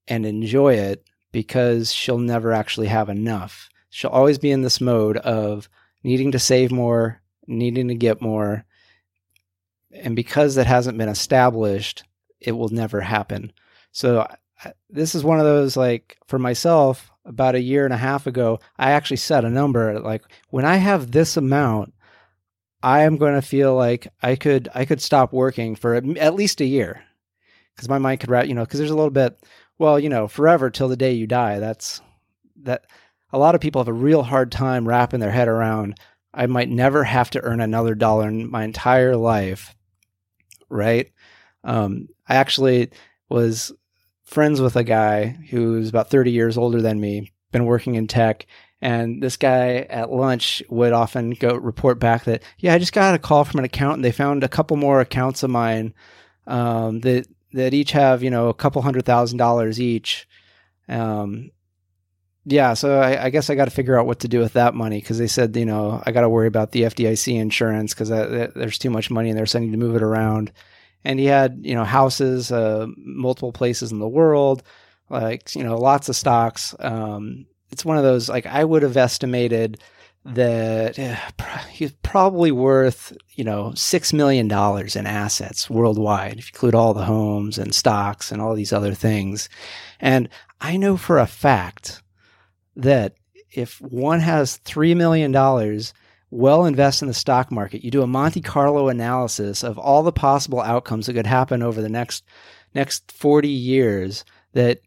and 0.08 0.26
enjoy 0.26 0.74
it 0.74 1.04
because 1.30 1.92
she'll 1.92 2.18
never 2.18 2.52
actually 2.52 2.88
have 2.88 3.08
enough. 3.08 3.68
She'll 3.90 4.10
always 4.10 4.38
be 4.38 4.50
in 4.50 4.62
this 4.62 4.80
mode 4.80 5.16
of 5.18 5.68
needing 6.02 6.32
to 6.32 6.38
save 6.38 6.72
more, 6.72 7.20
needing 7.46 7.88
to 7.88 7.94
get 7.94 8.20
more, 8.20 8.64
and 9.92 10.16
because 10.16 10.56
it 10.56 10.66
hasn't 10.66 10.98
been 10.98 11.08
established, 11.08 12.04
it 12.40 12.52
will 12.52 12.70
never 12.70 13.00
happen. 13.00 13.52
So 13.92 14.26
this 14.88 15.14
is 15.14 15.24
one 15.24 15.38
of 15.38 15.44
those 15.44 15.76
like 15.76 16.18
for 16.26 16.38
myself 16.38 17.10
about 17.24 17.54
a 17.54 17.60
year 17.60 17.84
and 17.84 17.94
a 17.94 17.98
half 17.98 18.26
ago, 18.26 18.58
I 18.78 18.92
actually 18.92 19.18
set 19.18 19.44
a 19.44 19.50
number 19.50 20.00
like 20.00 20.22
when 20.50 20.64
I 20.64 20.76
have 20.76 21.10
this 21.10 21.36
amount, 21.36 21.94
I 22.82 23.02
am 23.02 23.16
going 23.16 23.34
to 23.34 23.42
feel 23.42 23.74
like 23.74 24.08
I 24.22 24.36
could 24.36 24.68
I 24.74 24.84
could 24.84 25.00
stop 25.00 25.32
working 25.32 25.76
for 25.76 25.94
at 25.94 26.34
least 26.34 26.60
a 26.60 26.66
year 26.66 27.02
because 27.74 27.88
my 27.88 27.98
mind 27.98 28.20
could 28.20 28.30
wrap 28.30 28.46
you 28.46 28.54
know 28.54 28.64
because 28.64 28.78
there's 28.78 28.90
a 28.90 28.96
little 28.96 29.10
bit 29.10 29.38
well 29.78 29.98
you 29.98 30.08
know 30.08 30.28
forever 30.28 30.70
till 30.70 30.88
the 30.88 30.96
day 30.96 31.12
you 31.12 31.26
die 31.26 31.58
that's 31.58 32.00
that 32.62 32.86
a 33.32 33.38
lot 33.38 33.54
of 33.54 33.60
people 33.60 33.80
have 33.80 33.88
a 33.88 33.92
real 33.92 34.22
hard 34.22 34.52
time 34.52 34.86
wrapping 34.86 35.20
their 35.20 35.30
head 35.30 35.48
around 35.48 35.98
I 36.34 36.46
might 36.46 36.68
never 36.68 37.04
have 37.04 37.30
to 37.30 37.42
earn 37.42 37.60
another 37.60 37.94
dollar 37.94 38.28
in 38.28 38.50
my 38.50 38.64
entire 38.64 39.16
life 39.16 39.74
right? 40.72 41.12
Um, 41.62 42.08
I 42.28 42.36
actually 42.36 42.90
was 43.28 43.72
friends 44.24 44.60
with 44.60 44.74
a 44.76 44.84
guy 44.84 45.36
who's 45.50 45.88
about 45.88 46.10
30 46.10 46.32
years 46.32 46.58
older 46.58 46.80
than 46.80 47.00
me, 47.00 47.30
been 47.52 47.66
working 47.66 47.94
in 47.94 48.08
tech. 48.08 48.46
And 48.82 49.22
this 49.22 49.36
guy 49.36 49.86
at 49.88 50.10
lunch 50.10 50.60
would 50.68 50.92
often 50.92 51.30
go 51.30 51.54
report 51.54 52.00
back 52.00 52.24
that, 52.24 52.42
yeah, 52.58 52.74
I 52.74 52.78
just 52.78 52.92
got 52.92 53.14
a 53.14 53.18
call 53.18 53.44
from 53.44 53.60
an 53.60 53.64
accountant. 53.64 54.02
They 54.02 54.10
found 54.10 54.42
a 54.42 54.48
couple 54.48 54.76
more 54.76 55.00
accounts 55.00 55.44
of 55.44 55.50
mine 55.50 55.94
um, 56.48 57.00
that 57.00 57.26
that 57.52 57.74
each 57.74 57.92
have 57.92 58.22
you 58.22 58.30
know 58.30 58.48
a 58.48 58.54
couple 58.54 58.82
hundred 58.82 59.04
thousand 59.04 59.38
dollars 59.38 59.80
each. 59.80 60.28
Um, 60.88 61.50
yeah, 62.44 62.74
so 62.74 62.98
I, 62.98 63.26
I, 63.26 63.30
guess 63.30 63.50
I 63.50 63.54
got 63.54 63.66
to 63.66 63.70
figure 63.70 63.96
out 63.96 64.06
what 64.06 64.20
to 64.20 64.28
do 64.28 64.40
with 64.40 64.54
that 64.54 64.74
money 64.74 64.98
because 64.98 65.16
they 65.16 65.28
said 65.28 65.54
you 65.56 65.64
know 65.64 66.02
I 66.04 66.12
got 66.12 66.22
to 66.22 66.28
worry 66.28 66.48
about 66.48 66.72
the 66.72 66.82
FDIC 66.82 67.38
insurance 67.38 67.94
because 67.94 68.08
there's 68.08 68.78
too 68.78 68.90
much 68.90 69.10
money 69.10 69.30
and 69.30 69.38
they're 69.38 69.46
sending 69.46 69.70
to 69.72 69.78
move 69.78 69.96
it 69.96 70.02
around. 70.02 70.52
And 71.04 71.20
he 71.20 71.26
had 71.26 71.60
you 71.62 71.74
know 71.74 71.84
houses, 71.84 72.50
uh, 72.50 72.86
multiple 72.96 73.52
places 73.52 73.92
in 73.92 73.98
the 74.00 74.08
world, 74.08 74.62
like 75.08 75.54
you 75.54 75.62
know 75.62 75.78
lots 75.78 76.08
of 76.08 76.16
stocks. 76.16 76.74
Um, 76.80 77.46
it's 77.72 77.84
one 77.84 77.96
of 77.96 78.04
those 78.04 78.28
like 78.28 78.46
I 78.46 78.62
would 78.62 78.82
have 78.82 78.96
estimated 78.96 79.80
hmm. 80.24 80.34
that 80.34 80.98
eh, 80.98 81.16
he's 81.70 81.92
probably 82.02 82.52
worth 82.52 83.16
you 83.30 83.42
know 83.42 83.72
six 83.74 84.12
million 84.12 84.46
dollars 84.46 84.94
in 84.94 85.06
assets 85.06 85.68
worldwide 85.68 86.38
if 86.38 86.46
you 86.46 86.52
include 86.54 86.74
all 86.74 86.94
the 86.94 87.06
homes 87.06 87.58
and 87.58 87.74
stocks 87.74 88.30
and 88.30 88.40
all 88.40 88.54
these 88.54 88.72
other 88.72 88.94
things. 88.94 89.48
And 89.98 90.28
i 90.60 90.76
know 90.76 90.96
for 90.96 91.18
a 91.18 91.26
fact 91.26 92.02
that 92.76 93.14
if 93.50 93.80
one 93.80 94.20
has 94.20 94.58
three 94.58 94.94
million 94.94 95.32
dollars 95.32 95.92
well 96.30 96.64
invest 96.64 97.02
in 97.02 97.08
the 97.08 97.14
stock 97.14 97.50
market 97.50 97.84
you 97.84 97.90
do 97.90 98.02
a 98.02 98.06
monte 98.06 98.40
carlo 98.40 98.88
analysis 98.88 99.62
of 99.62 99.78
all 99.78 100.02
the 100.02 100.12
possible 100.12 100.60
outcomes 100.60 101.06
that 101.06 101.14
could 101.14 101.26
happen 101.26 101.62
over 101.62 101.82
the 101.82 101.88
next 101.88 102.24
next 102.74 103.12
40 103.12 103.48
years 103.48 104.24
that 104.54 104.80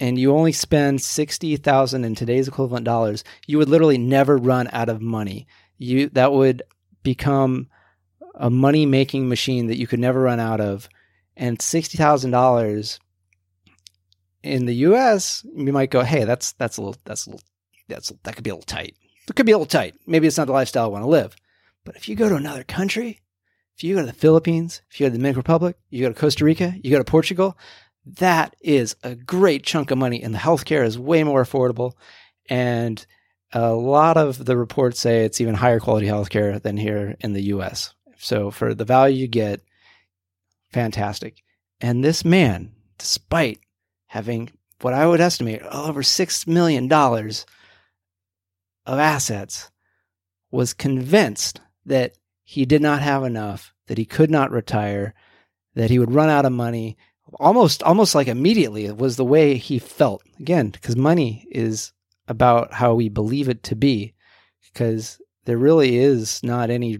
and 0.00 0.18
you 0.18 0.32
only 0.32 0.52
spend 0.52 1.02
60,000 1.02 2.04
in 2.04 2.14
today's 2.14 2.48
equivalent 2.48 2.84
dollars, 2.84 3.24
you 3.46 3.58
would 3.58 3.68
literally 3.68 3.98
never 3.98 4.36
run 4.36 4.68
out 4.72 4.88
of 4.88 5.00
money. 5.00 5.46
You 5.76 6.08
that 6.10 6.32
would 6.32 6.62
become 7.02 7.68
a 8.34 8.50
money 8.50 8.86
making 8.86 9.28
machine 9.28 9.66
that 9.66 9.78
you 9.78 9.86
could 9.86 10.00
never 10.00 10.20
run 10.20 10.40
out 10.40 10.60
of. 10.60 10.88
And 11.36 11.58
$60,000 11.58 12.98
in 14.42 14.66
the 14.66 14.74
US, 14.74 15.44
you 15.54 15.72
might 15.72 15.90
go, 15.90 16.02
"Hey, 16.02 16.24
that's 16.24 16.52
that's 16.52 16.76
a 16.76 16.82
little 16.82 16.96
that's 17.04 17.26
a 17.26 17.30
little 17.30 17.46
that's 17.88 18.12
that 18.22 18.34
could 18.34 18.44
be 18.44 18.50
a 18.50 18.54
little 18.54 18.66
tight. 18.66 18.96
It 19.28 19.34
could 19.34 19.46
be 19.46 19.52
a 19.52 19.58
little 19.58 19.66
tight. 19.66 19.94
Maybe 20.06 20.26
it's 20.26 20.38
not 20.38 20.46
the 20.46 20.52
lifestyle 20.52 20.84
I 20.84 20.88
want 20.88 21.04
to 21.04 21.08
live." 21.08 21.36
But 21.84 21.96
if 21.96 22.08
you 22.08 22.16
go 22.16 22.28
to 22.28 22.36
another 22.36 22.64
country, 22.64 23.20
if 23.76 23.84
you 23.84 23.94
go 23.94 24.00
to 24.00 24.06
the 24.06 24.12
Philippines, 24.12 24.82
if 24.90 24.98
you 24.98 25.04
go 25.04 25.08
to 25.08 25.12
the 25.12 25.18
Dominican 25.18 25.38
Republic, 25.38 25.76
you 25.90 26.02
go 26.02 26.12
to 26.12 26.20
Costa 26.20 26.44
Rica, 26.44 26.74
you 26.82 26.90
go 26.90 26.98
to 26.98 27.04
Portugal, 27.04 27.56
that 28.06 28.56
is 28.60 28.96
a 29.02 29.14
great 29.14 29.64
chunk 29.64 29.90
of 29.90 29.98
money, 29.98 30.22
and 30.22 30.34
the 30.34 30.38
healthcare 30.38 30.84
is 30.84 30.98
way 30.98 31.24
more 31.24 31.44
affordable. 31.44 31.92
And 32.48 33.04
a 33.52 33.72
lot 33.72 34.16
of 34.16 34.44
the 34.44 34.56
reports 34.56 35.00
say 35.00 35.24
it's 35.24 35.40
even 35.40 35.54
higher 35.54 35.80
quality 35.80 36.06
healthcare 36.06 36.60
than 36.60 36.76
here 36.76 37.16
in 37.20 37.32
the 37.32 37.44
US. 37.44 37.94
So 38.18 38.50
for 38.50 38.74
the 38.74 38.84
value 38.84 39.22
you 39.22 39.28
get, 39.28 39.62
fantastic. 40.72 41.42
And 41.80 42.02
this 42.02 42.24
man, 42.24 42.72
despite 42.98 43.60
having 44.06 44.50
what 44.80 44.94
I 44.94 45.06
would 45.06 45.20
estimate 45.20 45.62
over 45.62 46.02
$6 46.02 46.46
million 46.46 46.92
of 46.92 47.44
assets, 48.86 49.70
was 50.50 50.72
convinced 50.72 51.60
that 51.84 52.14
he 52.42 52.64
did 52.64 52.80
not 52.80 53.02
have 53.02 53.24
enough, 53.24 53.74
that 53.86 53.98
he 53.98 54.04
could 54.04 54.30
not 54.30 54.50
retire, 54.50 55.14
that 55.74 55.90
he 55.90 55.98
would 55.98 56.12
run 56.12 56.30
out 56.30 56.46
of 56.46 56.52
money, 56.52 56.96
almost 57.34 57.82
almost 57.82 58.14
like 58.14 58.28
immediately 58.28 58.90
was 58.92 59.16
the 59.16 59.24
way 59.24 59.56
he 59.56 59.78
felt. 59.78 60.22
Again 60.40 60.70
because 60.70 60.96
money 60.96 61.46
is 61.50 61.92
about 62.26 62.72
how 62.72 62.94
we 62.94 63.08
believe 63.08 63.48
it 63.48 63.62
to 63.64 63.76
be 63.76 64.14
because 64.72 65.20
there 65.44 65.58
really 65.58 65.96
is 65.96 66.42
not 66.42 66.70
any 66.70 66.98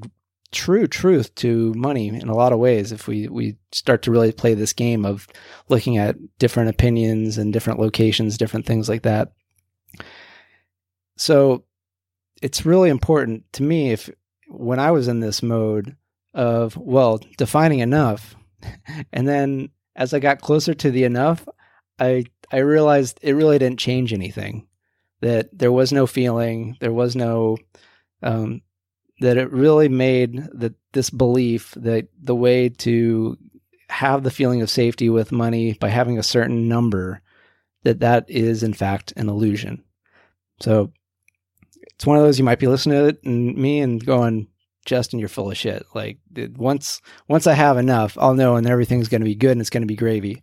true 0.50 0.86
truth 0.86 1.34
to 1.34 1.74
money 1.74 2.08
in 2.08 2.28
a 2.28 2.34
lot 2.34 2.52
of 2.52 2.58
ways. 2.58 2.92
If 2.92 3.06
we 3.06 3.28
we 3.28 3.56
start 3.72 4.02
to 4.02 4.10
really 4.10 4.32
play 4.32 4.54
this 4.54 4.72
game 4.72 5.04
of 5.04 5.28
looking 5.68 5.98
at 5.98 6.16
different 6.38 6.70
opinions 6.70 7.38
and 7.38 7.52
different 7.52 7.80
locations 7.80 8.38
different 8.38 8.66
things 8.66 8.88
like 8.88 9.02
that. 9.02 9.32
So 11.16 11.64
it's 12.42 12.66
really 12.66 12.90
important 12.90 13.44
to 13.52 13.62
me 13.62 13.90
if 13.90 14.10
when 14.48 14.78
i 14.78 14.90
was 14.90 15.08
in 15.08 15.20
this 15.20 15.42
mode 15.42 15.96
of 16.34 16.76
well 16.76 17.20
defining 17.36 17.80
enough 17.80 18.36
and 19.12 19.26
then 19.26 19.68
as 19.98 20.14
I 20.14 20.20
got 20.20 20.40
closer 20.40 20.72
to 20.72 20.90
the 20.90 21.04
enough, 21.04 21.46
I 21.98 22.24
I 22.50 22.58
realized 22.58 23.18
it 23.20 23.34
really 23.34 23.58
didn't 23.58 23.80
change 23.80 24.14
anything. 24.14 24.66
That 25.20 25.50
there 25.52 25.72
was 25.72 25.92
no 25.92 26.06
feeling, 26.06 26.76
there 26.80 26.92
was 26.92 27.16
no 27.16 27.58
um, 28.22 28.62
that 29.20 29.36
it 29.36 29.50
really 29.52 29.88
made 29.88 30.40
that 30.54 30.74
this 30.92 31.10
belief 31.10 31.74
that 31.76 32.08
the 32.22 32.36
way 32.36 32.68
to 32.68 33.36
have 33.90 34.22
the 34.22 34.30
feeling 34.30 34.62
of 34.62 34.70
safety 34.70 35.10
with 35.10 35.32
money 35.32 35.72
by 35.74 35.88
having 35.88 36.18
a 36.18 36.22
certain 36.22 36.68
number 36.68 37.20
that 37.82 38.00
that 38.00 38.30
is 38.30 38.62
in 38.62 38.74
fact 38.74 39.12
an 39.16 39.28
illusion. 39.28 39.82
So 40.60 40.92
it's 41.82 42.06
one 42.06 42.16
of 42.16 42.22
those 42.22 42.38
you 42.38 42.44
might 42.44 42.60
be 42.60 42.68
listening 42.68 42.98
to 42.98 43.06
it 43.06 43.24
and 43.24 43.56
me 43.56 43.80
and 43.80 44.04
going, 44.04 44.46
Justin, 44.88 45.18
you're 45.18 45.28
full 45.28 45.50
of 45.50 45.56
shit. 45.58 45.84
Like 45.94 46.16
once 46.56 47.02
once 47.28 47.46
I 47.46 47.52
have 47.52 47.76
enough, 47.76 48.16
I'll 48.18 48.32
know 48.32 48.56
and 48.56 48.66
everything's 48.66 49.08
going 49.08 49.20
to 49.20 49.26
be 49.26 49.34
good 49.34 49.52
and 49.52 49.60
it's 49.60 49.68
going 49.68 49.82
to 49.82 49.86
be 49.86 49.96
gravy. 49.96 50.40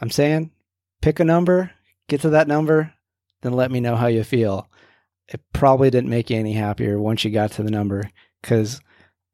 I'm 0.00 0.10
saying 0.10 0.50
pick 1.02 1.20
a 1.20 1.24
number, 1.24 1.70
get 2.08 2.22
to 2.22 2.30
that 2.30 2.48
number, 2.48 2.94
then 3.42 3.52
let 3.52 3.70
me 3.70 3.80
know 3.80 3.96
how 3.96 4.06
you 4.06 4.24
feel. 4.24 4.70
It 5.28 5.42
probably 5.52 5.90
didn't 5.90 6.08
make 6.08 6.30
you 6.30 6.38
any 6.38 6.54
happier 6.54 6.98
once 6.98 7.22
you 7.22 7.30
got 7.30 7.52
to 7.52 7.62
the 7.62 7.70
number 7.70 8.10
cuz 8.42 8.80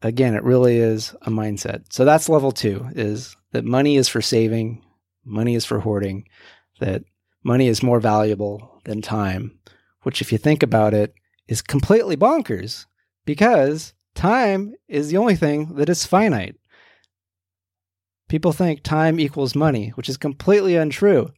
again, 0.03 0.35
it 0.35 0.43
really 0.43 0.79
is 0.79 1.15
a 1.23 1.31
mindset. 1.31 1.85
So 1.91 2.05
that's 2.05 2.29
level 2.29 2.51
2 2.51 2.91
is 2.97 3.37
that 3.53 3.65
money 3.65 3.97
is 3.97 4.09
for 4.09 4.21
saving, 4.21 4.83
money 5.25 5.55
is 5.55 5.65
for 5.65 5.79
hoarding, 5.79 6.27
that 6.81 7.05
money 7.45 7.69
is 7.69 7.81
more 7.81 8.01
valuable 8.01 8.81
than 8.87 9.03
time, 9.03 9.57
which 10.03 10.21
if 10.21 10.33
you 10.33 10.39
think 10.39 10.65
about 10.65 10.95
it 10.95 11.15
is 11.47 11.63
completely 11.63 12.17
bonkers 12.17 12.87
because 13.25 13.95
time 14.15 14.75
is 14.89 15.11
the 15.11 15.17
only 15.17 15.37
thing 15.37 15.75
that 15.77 15.89
is 15.89 16.07
finite. 16.07 16.57
People 18.29 18.53
think 18.53 18.83
time 18.83 19.19
equals 19.19 19.55
money, 19.55 19.91
which 19.91 20.09
is 20.09 20.17
completely 20.17 20.77
untrue. 20.77 21.33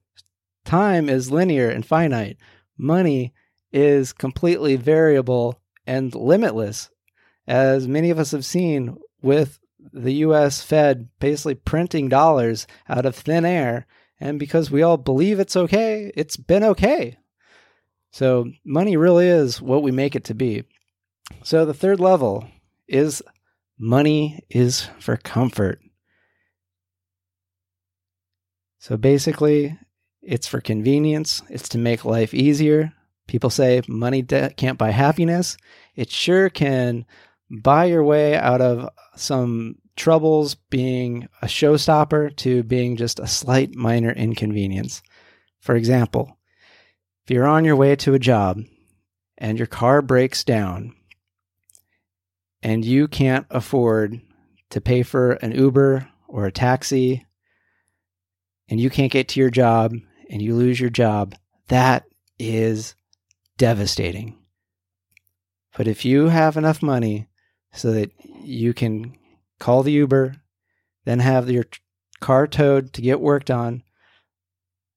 Time 0.65 1.09
is 1.09 1.31
linear 1.31 1.69
and 1.69 1.85
finite. 1.85 2.37
Money 2.77 3.33
is 3.73 4.13
completely 4.13 4.77
variable 4.77 5.61
and 5.87 6.15
limitless, 6.15 6.91
as 7.47 7.89
many 7.89 8.11
of 8.11 8.19
us 8.19 8.31
have 8.31 8.45
seen 8.45 8.97
with 9.21 9.59
the 9.93 10.15
US 10.15 10.63
Fed 10.63 11.09
basically 11.19 11.55
printing 11.55 12.09
dollars 12.09 12.67
out 12.89 13.07
of 13.07 13.17
thin 13.17 13.45
air. 13.45 13.87
And 14.21 14.39
because 14.39 14.71
we 14.71 14.83
all 14.83 14.97
believe 14.97 15.41
it's 15.41 15.57
okay, 15.57 16.13
it's 16.15 16.37
been 16.37 16.63
okay. 16.63 17.19
So 18.13 18.53
money 18.65 18.97
really 18.97 19.27
is 19.27 19.61
what 19.61 19.83
we 19.83 19.91
make 19.91 20.15
it 20.15 20.25
to 20.25 20.35
be. 20.35 20.65
So 21.43 21.65
the 21.65 21.75
third 21.75 22.01
level 22.01 22.47
is 22.89 23.23
money 23.79 24.45
is 24.49 24.89
for 24.99 25.17
comfort. 25.17 25.81
So 28.79 28.97
basically, 28.97 29.79
it's 30.23 30.47
for 30.47 30.61
convenience, 30.61 31.43
it's 31.49 31.69
to 31.71 31.79
make 31.79 32.05
life 32.05 32.35
easier. 32.35 32.93
People 33.27 33.51
say 33.51 33.83
money 33.89 34.23
de- 34.23 34.53
can't 34.55 34.79
buy 34.79 34.91
happiness. 34.91 35.57
It 35.95 36.11
sure 36.11 36.49
can 36.49 37.07
buy 37.51 37.87
your 37.87 38.03
way 38.05 38.37
out 38.37 38.61
of 38.61 38.89
some 39.17 39.77
troubles 39.97 40.55
being 40.55 41.29
a 41.43 41.47
showstopper 41.47 42.35
to 42.37 42.63
being 42.63 42.97
just 42.97 43.21
a 43.21 43.27
slight 43.27 43.75
minor 43.75 44.11
inconvenience. 44.11 45.03
For 45.61 45.77
example, 45.77 46.39
if 47.25 47.31
you're 47.31 47.47
on 47.47 47.65
your 47.65 47.77
way 47.77 47.95
to 47.97 48.15
a 48.15 48.19
job 48.19 48.61
and 49.39 49.59
your 49.59 49.67
car 49.67 50.03
breaks 50.03 50.45
down, 50.45 50.95
and 52.63 52.85
you 52.85 53.09
can't 53.09 53.47
afford 53.51 54.21
to 54.71 54.81
pay 54.81 55.03
for 55.03 55.33
an 55.33 55.53
Uber 55.53 56.09
or 56.29 56.47
a 56.47 56.53
taxi 56.53 57.27
and 58.69 58.81
you 58.81 58.89
can't 58.89 59.13
get 59.13 59.29
to 59.29 59.41
your 59.41 59.51
job 59.51 59.95
and 60.31 60.41
you 60.41 60.55
lose 60.55 60.81
your 60.81 60.91
job, 60.91 61.35
that 61.69 62.05
is 62.39 62.95
devastating. 63.59 64.39
But 65.77 65.89
if 65.89 66.05
you 66.05 66.29
have 66.29 66.57
enough 66.57 66.83
money 66.83 67.29
so 67.73 67.93
that 67.93 68.13
you 68.43 68.73
can 68.75 69.17
call 69.59 69.83
the 69.83 69.93
Uber, 69.93 70.37
then 71.05 71.19
have 71.19 71.51
your 71.51 71.67
car 72.21 72.47
towed 72.47 72.93
to 72.95 73.03
get 73.03 73.21
worked 73.21 73.51
on, 73.51 73.83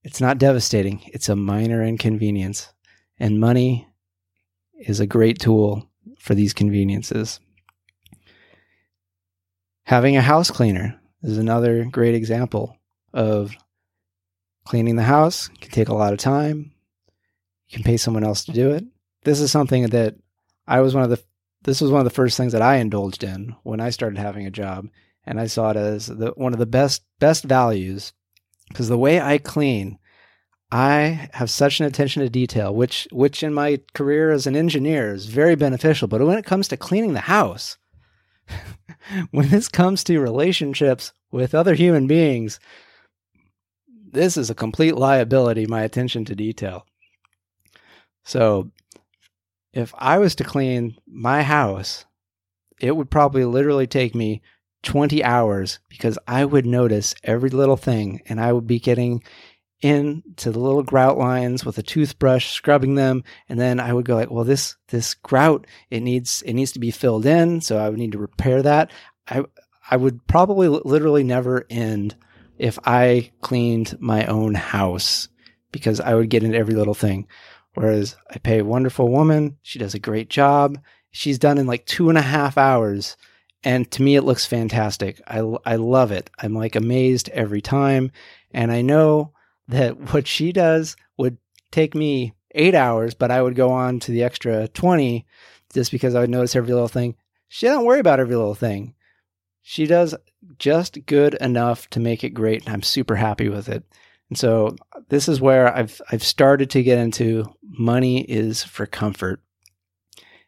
it's 0.03 0.21
not 0.21 0.37
devastating. 0.37 1.01
It's 1.07 1.29
a 1.29 1.35
minor 1.35 1.83
inconvenience. 1.83 2.71
And 3.19 3.39
money 3.39 3.87
is 4.77 4.99
a 4.99 5.07
great 5.07 5.39
tool 5.39 5.89
for 6.19 6.35
these 6.35 6.53
conveniences. 6.53 7.39
Having 9.85 10.17
a 10.17 10.21
house 10.21 10.51
cleaner 10.51 10.99
is 11.23 11.37
another 11.37 11.85
great 11.85 12.15
example 12.15 12.77
of 13.13 13.55
Cleaning 14.65 14.95
the 14.95 15.03
house 15.03 15.47
can 15.61 15.69
take 15.69 15.89
a 15.89 15.93
lot 15.93 16.11
of 16.11 16.19
time. 16.19 16.71
You 17.69 17.75
can 17.75 17.83
pay 17.83 17.97
someone 17.97 18.23
else 18.23 18.43
to 18.45 18.51
do 18.51 18.71
it. 18.71 18.83
This 19.23 19.39
is 19.39 19.51
something 19.51 19.87
that 19.87 20.15
I 20.67 20.81
was 20.81 20.95
one 20.95 21.03
of 21.03 21.11
the 21.11 21.23
this 21.63 21.81
was 21.81 21.91
one 21.91 22.01
of 22.01 22.05
the 22.05 22.11
first 22.11 22.37
things 22.37 22.51
that 22.51 22.61
I 22.61 22.77
indulged 22.77 23.23
in 23.23 23.55
when 23.63 23.79
I 23.79 23.89
started 23.89 24.19
having 24.19 24.45
a 24.45 24.51
job, 24.51 24.87
and 25.25 25.39
I 25.39 25.47
saw 25.47 25.71
it 25.71 25.77
as 25.77 26.07
the, 26.07 26.31
one 26.35 26.53
of 26.53 26.59
the 26.59 26.65
best 26.65 27.03
best 27.19 27.43
values 27.43 28.13
because 28.67 28.87
the 28.87 28.97
way 28.97 29.19
I 29.19 29.37
clean, 29.37 29.99
I 30.71 31.29
have 31.33 31.49
such 31.49 31.79
an 31.79 31.85
attention 31.85 32.23
to 32.23 32.29
detail, 32.29 32.73
which 32.73 33.07
which 33.11 33.43
in 33.43 33.53
my 33.53 33.79
career 33.93 34.31
as 34.31 34.47
an 34.47 34.55
engineer 34.55 35.13
is 35.13 35.27
very 35.27 35.55
beneficial. 35.55 36.07
But 36.07 36.25
when 36.25 36.39
it 36.39 36.45
comes 36.45 36.67
to 36.69 36.77
cleaning 36.77 37.13
the 37.13 37.21
house, 37.21 37.77
when 39.31 39.49
this 39.49 39.67
comes 39.67 40.03
to 40.05 40.19
relationships 40.19 41.13
with 41.31 41.55
other 41.55 41.75
human 41.75 42.07
beings, 42.07 42.59
this 44.11 44.37
is 44.37 44.49
a 44.49 44.55
complete 44.55 44.95
liability. 44.95 45.65
My 45.65 45.83
attention 45.83 46.25
to 46.25 46.35
detail. 46.35 46.85
So 48.23 48.71
if 49.73 49.93
I 49.97 50.17
was 50.17 50.35
to 50.35 50.43
clean 50.43 50.97
my 51.05 51.43
house, 51.43 52.05
it 52.79 52.95
would 52.95 53.11
probably 53.11 53.45
literally 53.45 53.87
take 53.87 54.15
me 54.15 54.41
20 54.83 55.23
hours 55.23 55.79
because 55.89 56.17
I 56.27 56.45
would 56.45 56.65
notice 56.65 57.15
every 57.23 57.49
little 57.49 57.77
thing 57.77 58.21
and 58.27 58.39
I 58.39 58.53
would 58.53 58.67
be 58.67 58.79
getting 58.79 59.23
into 59.85 60.51
the 60.51 60.59
little 60.59 60.83
grout 60.83 61.17
lines 61.17 61.65
with 61.65 61.77
a 61.77 61.83
toothbrush 61.83 62.51
scrubbing 62.51 62.95
them 62.95 63.23
and 63.49 63.59
then 63.59 63.79
I 63.79 63.93
would 63.93 64.05
go 64.05 64.15
like 64.15 64.31
well 64.31 64.43
this 64.43 64.75
this 64.87 65.13
grout 65.13 65.67
it 65.89 66.01
needs 66.01 66.41
it 66.41 66.53
needs 66.53 66.71
to 66.73 66.79
be 66.79 66.91
filled 66.91 67.25
in 67.25 67.61
so 67.61 67.77
I 67.77 67.89
would 67.89 67.99
need 67.99 68.13
to 68.13 68.17
repair 68.17 68.61
that 68.63 68.91
I 69.27 69.43
I 69.89 69.97
would 69.97 70.25
probably 70.27 70.67
literally 70.67 71.23
never 71.23 71.65
end 71.69 72.15
if 72.57 72.79
I 72.85 73.31
cleaned 73.41 73.99
my 73.99 74.25
own 74.25 74.55
house 74.55 75.27
because 75.71 75.99
I 75.99 76.15
would 76.15 76.29
get 76.29 76.43
into 76.43 76.57
every 76.57 76.73
little 76.73 76.95
thing 76.95 77.27
Whereas 77.75 78.15
I 78.33 78.39
pay 78.39 78.59
a 78.59 78.65
wonderful 78.65 79.11
woman. 79.11 79.57
She 79.61 79.79
does 79.79 79.93
a 79.93 79.99
great 79.99 80.29
job. 80.29 80.79
She's 81.11 81.37
done 81.37 81.57
in 81.57 81.67
like 81.67 81.85
two 81.85 82.09
and 82.09 82.17
a 82.17 82.21
half 82.21 82.57
hours. 82.57 83.15
And 83.63 83.89
to 83.91 84.01
me, 84.01 84.15
it 84.15 84.23
looks 84.23 84.45
fantastic. 84.45 85.21
I, 85.27 85.39
I 85.65 85.75
love 85.75 86.11
it. 86.11 86.29
I'm 86.39 86.53
like 86.53 86.75
amazed 86.75 87.29
every 87.29 87.61
time. 87.61 88.11
And 88.51 88.71
I 88.71 88.81
know 88.81 89.33
that 89.67 90.13
what 90.13 90.27
she 90.27 90.51
does 90.51 90.95
would 91.17 91.37
take 91.71 91.95
me 91.95 92.33
eight 92.51 92.75
hours, 92.75 93.13
but 93.13 93.31
I 93.31 93.41
would 93.41 93.55
go 93.55 93.71
on 93.71 93.99
to 94.01 94.11
the 94.11 94.23
extra 94.23 94.67
20 94.69 95.25
just 95.73 95.91
because 95.91 96.15
I 96.15 96.21
would 96.21 96.29
notice 96.29 96.55
every 96.55 96.73
little 96.73 96.87
thing. 96.87 97.15
She 97.47 97.67
doesn't 97.67 97.85
worry 97.85 97.99
about 97.99 98.19
every 98.19 98.35
little 98.35 98.55
thing. 98.55 98.95
She 99.61 99.85
does 99.85 100.15
just 100.59 101.05
good 101.05 101.33
enough 101.35 101.89
to 101.91 101.99
make 101.99 102.23
it 102.23 102.29
great. 102.29 102.65
And 102.65 102.73
I'm 102.73 102.83
super 102.83 103.15
happy 103.15 103.49
with 103.49 103.67
it. 103.67 103.83
And 104.29 104.37
so 104.37 104.75
this 105.09 105.27
is 105.27 105.41
where 105.41 105.73
I've 105.73 106.01
I've 106.11 106.23
started 106.23 106.69
to 106.71 106.83
get 106.83 106.97
into 106.97 107.53
money 107.61 108.21
is 108.21 108.63
for 108.63 108.85
comfort. 108.85 109.41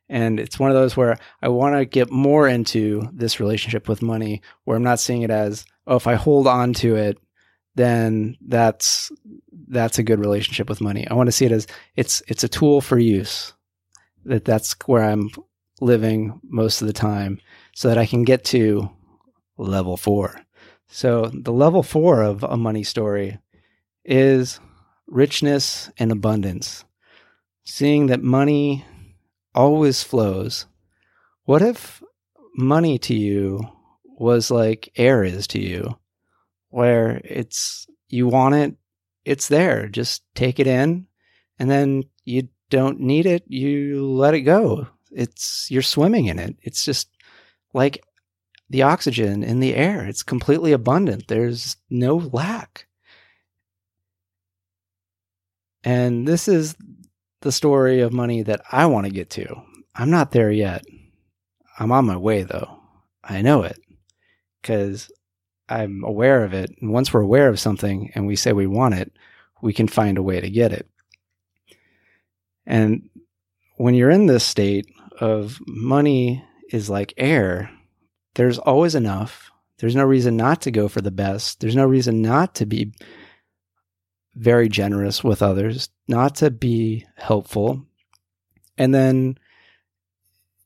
And 0.10 0.40
it's 0.40 0.58
one 0.58 0.72
of 0.72 0.76
those 0.76 0.96
where 0.96 1.18
I 1.42 1.50
want 1.50 1.76
to 1.76 1.86
get 1.86 2.10
more 2.10 2.48
into 2.48 3.10
this 3.12 3.40
relationship 3.40 3.90
with 3.90 4.02
money 4.02 4.42
where 4.64 4.78
I'm 4.78 4.84
not 4.84 5.02
seeing 5.02 5.24
it 5.24 5.30
as, 5.30 5.66
oh, 5.86 5.98
if 5.98 6.08
I 6.08 6.16
hold 6.16 6.48
on 6.48 6.74
to 6.76 6.96
it, 6.96 7.18
then 7.78 8.36
that's 8.48 9.12
that's 9.70 10.00
a 10.00 10.04
good 10.04 10.20
relationship 10.20 10.68
with 10.68 10.82
money. 10.82 11.08
I 11.08 11.14
want 11.14 11.28
to 11.28 11.32
see 11.32 11.46
it 11.46 11.52
as 11.52 11.68
it's 11.96 12.22
it's 12.28 12.44
a 12.44 12.50
tool 12.50 12.82
for 12.82 12.98
use. 12.98 13.54
That 14.26 14.46
that's 14.46 14.76
where 14.88 15.04
I'm 15.04 15.30
living 15.80 16.42
most 16.44 16.82
of 16.82 16.88
the 16.88 16.94
time 16.94 17.40
so 17.76 17.88
that 17.88 17.98
I 17.98 18.06
can 18.06 18.24
get 18.24 18.44
to 18.46 18.90
level 19.58 19.96
4. 19.96 20.42
So 20.88 21.30
the 21.34 21.54
level 21.54 21.84
4 21.84 22.24
of 22.24 22.44
a 22.44 22.58
money 22.58 22.84
story 22.84 23.38
is 24.04 24.60
richness 25.06 25.92
and 26.00 26.12
abundance. 26.12 26.84
Seeing 27.64 28.08
that 28.08 28.24
money 28.24 28.86
always 29.54 30.02
flows. 30.02 30.66
What 31.44 31.62
if 31.62 32.02
money 32.56 32.98
to 33.00 33.14
you 33.14 33.62
was 34.04 34.50
like 34.50 34.92
air 34.98 35.24
is 35.24 35.46
to 35.48 35.60
you, 35.60 35.98
where 36.70 37.22
it's, 37.24 37.88
you 38.10 38.28
want 38.28 38.56
it, 38.56 38.76
it's 39.26 39.48
there. 39.48 39.88
Just 39.88 40.24
take 40.36 40.60
it 40.60 40.68
in, 40.68 41.08
and 41.60 41.70
then 41.70 42.04
you 42.24 42.50
don't 42.70 43.00
need 43.00 43.26
it, 43.26 43.44
you 43.48 44.06
let 44.12 44.34
it 44.34 44.42
go. 44.42 44.88
It's, 45.12 45.68
you're 45.72 45.82
swimming 45.82 46.26
in 46.26 46.40
it. 46.40 46.56
It's 46.62 46.84
just 46.84 47.10
like 47.74 48.04
the 48.70 48.84
oxygen 48.84 49.44
in 49.44 49.60
the 49.60 49.76
air. 49.76 50.06
It's 50.06 50.24
completely 50.24 50.72
abundant. 50.72 51.28
There's 51.28 51.78
no 51.90 52.18
lack. 52.18 52.88
And 55.84 56.28
this 56.28 56.48
is 56.48 56.76
the 57.42 57.52
story 57.52 58.02
of 58.02 58.12
money 58.12 58.44
that 58.44 58.62
I 58.72 58.88
want 58.88 59.06
to 59.06 59.12
get 59.12 59.30
to. 59.32 59.62
I'm 59.96 60.10
not 60.10 60.32
there 60.32 60.52
yet. 60.52 60.84
I'm 61.80 61.92
on 61.92 62.06
my 62.06 62.18
way 62.18 62.44
though. 62.44 62.80
I 63.24 63.42
know 63.42 63.64
it 63.64 63.80
because 64.62 65.10
I'm 65.70 66.04
aware 66.04 66.44
of 66.44 66.54
it. 66.54 66.76
And 66.82 66.92
once 66.92 67.14
we're 67.14 67.22
aware 67.22 67.50
of 67.50 67.60
something 67.60 68.12
and 68.16 68.26
we 68.26 68.36
say 68.36 68.54
we 68.54 68.68
want 68.68 68.96
it, 68.96 69.12
we 69.62 69.74
can 69.74 69.88
find 69.88 70.18
a 70.18 70.24
way 70.24 70.40
to 70.40 70.50
get 70.50 70.72
it. 70.72 70.88
And 72.66 73.10
when 73.78 73.96
you're 73.96 74.10
in 74.10 74.28
this 74.28 74.44
state 74.44 74.88
of 75.20 75.60
money 75.68 76.44
is 76.72 76.90
like 76.90 77.14
air, 77.18 77.70
there's 78.36 78.60
always 78.60 78.96
enough. 78.96 79.52
There's 79.80 79.96
no 79.96 80.06
reason 80.06 80.38
not 80.38 80.62
to 80.64 80.72
go 80.72 80.88
for 80.88 81.02
the 81.02 81.12
best. 81.12 81.60
There's 81.60 81.76
no 81.76 81.86
reason 81.86 82.22
not 82.22 82.56
to 82.56 82.66
be 82.66 82.94
very 84.36 84.70
generous 84.70 85.24
with 85.24 85.42
others, 85.42 85.90
not 86.08 86.36
to 86.36 86.52
be 86.52 87.06
helpful. 87.16 87.86
And 88.78 88.94
then 88.94 89.38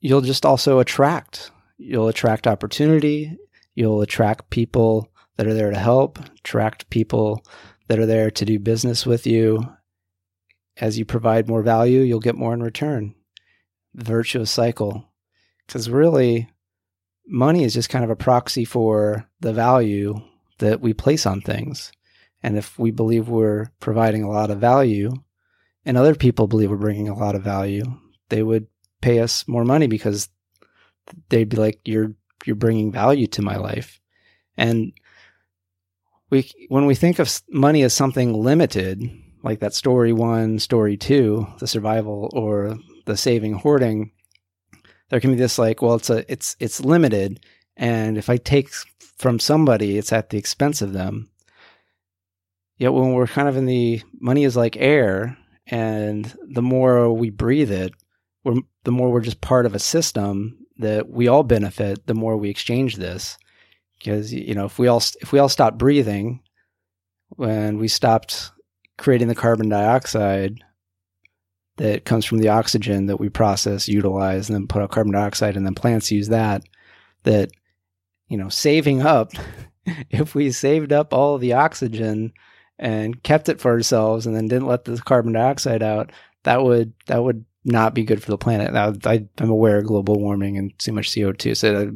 you'll 0.00 0.20
just 0.20 0.44
also 0.44 0.78
attract. 0.78 1.50
You'll 1.78 2.08
attract 2.08 2.46
opportunity. 2.46 3.38
You'll 3.74 4.02
attract 4.02 4.50
people 4.50 5.10
that 5.36 5.46
are 5.46 5.54
there 5.54 5.70
to 5.70 5.78
help, 5.78 6.18
attract 6.18 6.90
people 6.90 7.44
that 7.88 7.98
are 7.98 8.06
there 8.06 8.30
to 8.30 8.44
do 8.44 8.58
business 8.58 9.06
with 9.06 9.26
you. 9.26 9.66
As 10.76 10.98
you 10.98 11.04
provide 11.04 11.48
more 11.48 11.62
value, 11.62 12.00
you'll 12.00 12.20
get 12.20 12.36
more 12.36 12.54
in 12.54 12.62
return. 12.62 13.14
Virtuous 13.94 14.50
cycle. 14.50 15.12
Because 15.66 15.90
really, 15.90 16.50
money 17.26 17.64
is 17.64 17.74
just 17.74 17.88
kind 17.88 18.04
of 18.04 18.10
a 18.10 18.16
proxy 18.16 18.64
for 18.64 19.28
the 19.40 19.52
value 19.52 20.14
that 20.58 20.80
we 20.80 20.92
place 20.92 21.26
on 21.26 21.40
things. 21.40 21.92
And 22.42 22.56
if 22.56 22.78
we 22.78 22.90
believe 22.90 23.28
we're 23.28 23.66
providing 23.80 24.22
a 24.22 24.30
lot 24.30 24.50
of 24.50 24.58
value 24.58 25.12
and 25.84 25.96
other 25.96 26.14
people 26.14 26.46
believe 26.46 26.70
we're 26.70 26.76
bringing 26.76 27.08
a 27.08 27.16
lot 27.18 27.34
of 27.34 27.42
value, 27.42 27.84
they 28.28 28.42
would 28.42 28.66
pay 29.00 29.20
us 29.20 29.46
more 29.46 29.64
money 29.64 29.86
because 29.86 30.28
they'd 31.28 31.48
be 31.48 31.56
like, 31.56 31.80
you're, 31.84 32.14
you're 32.46 32.56
bringing 32.56 32.92
value 32.92 33.26
to 33.28 33.42
my 33.42 33.56
life. 33.56 34.00
And 34.56 34.92
we, 36.30 36.50
when 36.68 36.86
we 36.86 36.94
think 36.94 37.18
of 37.18 37.42
money 37.48 37.82
as 37.82 37.92
something 37.92 38.32
limited, 38.32 39.10
like 39.42 39.60
that 39.60 39.74
story 39.74 40.12
one, 40.12 40.58
story 40.58 40.96
two, 40.96 41.46
the 41.58 41.66
survival 41.66 42.30
or 42.32 42.76
the 43.06 43.16
saving 43.16 43.54
hoarding, 43.54 44.12
there 45.08 45.20
can 45.20 45.30
be 45.30 45.36
this 45.36 45.58
like, 45.58 45.82
well, 45.82 45.94
it's 45.94 46.10
a, 46.10 46.30
it's, 46.30 46.56
it's 46.58 46.80
limited. 46.80 47.44
And 47.76 48.16
if 48.16 48.30
I 48.30 48.36
take 48.36 48.70
from 49.18 49.38
somebody, 49.38 49.98
it's 49.98 50.12
at 50.12 50.30
the 50.30 50.38
expense 50.38 50.82
of 50.82 50.92
them. 50.92 51.28
Yet 52.78 52.92
when 52.92 53.12
we're 53.12 53.26
kind 53.26 53.48
of 53.48 53.56
in 53.56 53.66
the 53.66 54.02
money 54.18 54.44
is 54.44 54.56
like 54.56 54.76
air, 54.76 55.36
and 55.66 56.34
the 56.48 56.62
more 56.62 57.12
we 57.12 57.30
breathe 57.30 57.70
it, 57.70 57.92
the 58.44 58.90
more 58.90 59.10
we're 59.10 59.20
just 59.20 59.40
part 59.40 59.66
of 59.66 59.74
a 59.74 59.78
system 59.78 60.61
that 60.82 61.08
we 61.08 61.28
all 61.28 61.42
benefit. 61.42 62.06
The 62.06 62.14
more 62.14 62.36
we 62.36 62.50
exchange 62.50 62.96
this, 62.96 63.38
because 63.98 64.32
you 64.32 64.54
know 64.54 64.66
if 64.66 64.78
we 64.78 64.88
all 64.88 65.02
if 65.20 65.32
we 65.32 65.38
all 65.38 65.48
stopped 65.48 65.78
breathing, 65.78 66.40
when 67.30 67.78
we 67.78 67.88
stopped 67.88 68.52
creating 68.98 69.28
the 69.28 69.34
carbon 69.34 69.68
dioxide 69.68 70.62
that 71.78 72.04
comes 72.04 72.24
from 72.24 72.38
the 72.38 72.50
oxygen 72.50 73.06
that 73.06 73.18
we 73.18 73.28
process, 73.28 73.88
utilize, 73.88 74.48
and 74.48 74.54
then 74.54 74.66
put 74.68 74.82
out 74.82 74.90
carbon 74.90 75.12
dioxide, 75.12 75.56
and 75.56 75.64
then 75.66 75.74
plants 75.74 76.10
use 76.10 76.28
that. 76.28 76.62
That 77.24 77.50
you 78.28 78.36
know, 78.36 78.48
saving 78.48 79.02
up. 79.02 79.32
if 80.10 80.34
we 80.34 80.50
saved 80.52 80.92
up 80.92 81.12
all 81.12 81.38
the 81.38 81.52
oxygen 81.52 82.32
and 82.78 83.22
kept 83.22 83.48
it 83.48 83.60
for 83.60 83.70
ourselves 83.70 84.26
and 84.26 84.34
then 84.34 84.48
didn't 84.48 84.68
let 84.68 84.84
the 84.84 84.96
carbon 84.98 85.32
dioxide 85.32 85.82
out, 85.82 86.10
that 86.44 86.62
would 86.62 86.92
that 87.06 87.22
would 87.22 87.44
not 87.64 87.94
be 87.94 88.04
good 88.04 88.22
for 88.22 88.30
the 88.30 88.38
planet. 88.38 88.72
Now, 88.72 88.92
I, 89.04 89.26
am 89.38 89.50
aware 89.50 89.78
of 89.78 89.86
global 89.86 90.18
warming 90.18 90.58
and 90.58 90.76
too 90.78 90.92
much 90.92 91.10
CO2, 91.10 91.56
so 91.56 91.74
uh, 91.74 91.90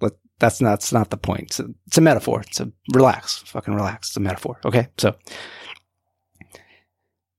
that, 0.00 0.12
that's 0.38 0.60
not 0.60 0.70
that's 0.70 0.92
not 0.92 1.10
the 1.10 1.16
point. 1.16 1.42
It's 1.42 1.60
a, 1.60 1.66
it's 1.86 1.98
a 1.98 2.02
metaphor. 2.02 2.42
It's 2.42 2.60
a 2.60 2.70
relax, 2.92 3.38
fucking 3.38 3.74
relax. 3.74 4.08
It's 4.08 4.16
a 4.16 4.20
metaphor. 4.20 4.60
Okay, 4.64 4.88
so 4.98 5.14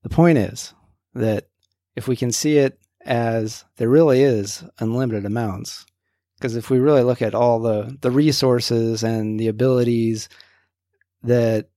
the 0.03 0.09
point 0.09 0.37
is 0.37 0.73
that 1.13 1.47
if 1.95 2.07
we 2.07 2.15
can 2.15 2.31
see 2.31 2.57
it 2.57 2.79
as 3.05 3.65
there 3.77 3.89
really 3.89 4.21
is 4.21 4.63
unlimited 4.79 5.25
amounts, 5.25 5.85
because 6.37 6.55
if 6.55 6.69
we 6.69 6.79
really 6.79 7.03
look 7.03 7.21
at 7.21 7.35
all 7.35 7.59
the, 7.59 7.97
the 8.01 8.11
resources 8.11 9.03
and 9.03 9.39
the 9.39 9.47
abilities 9.47 10.27
that 11.23 11.69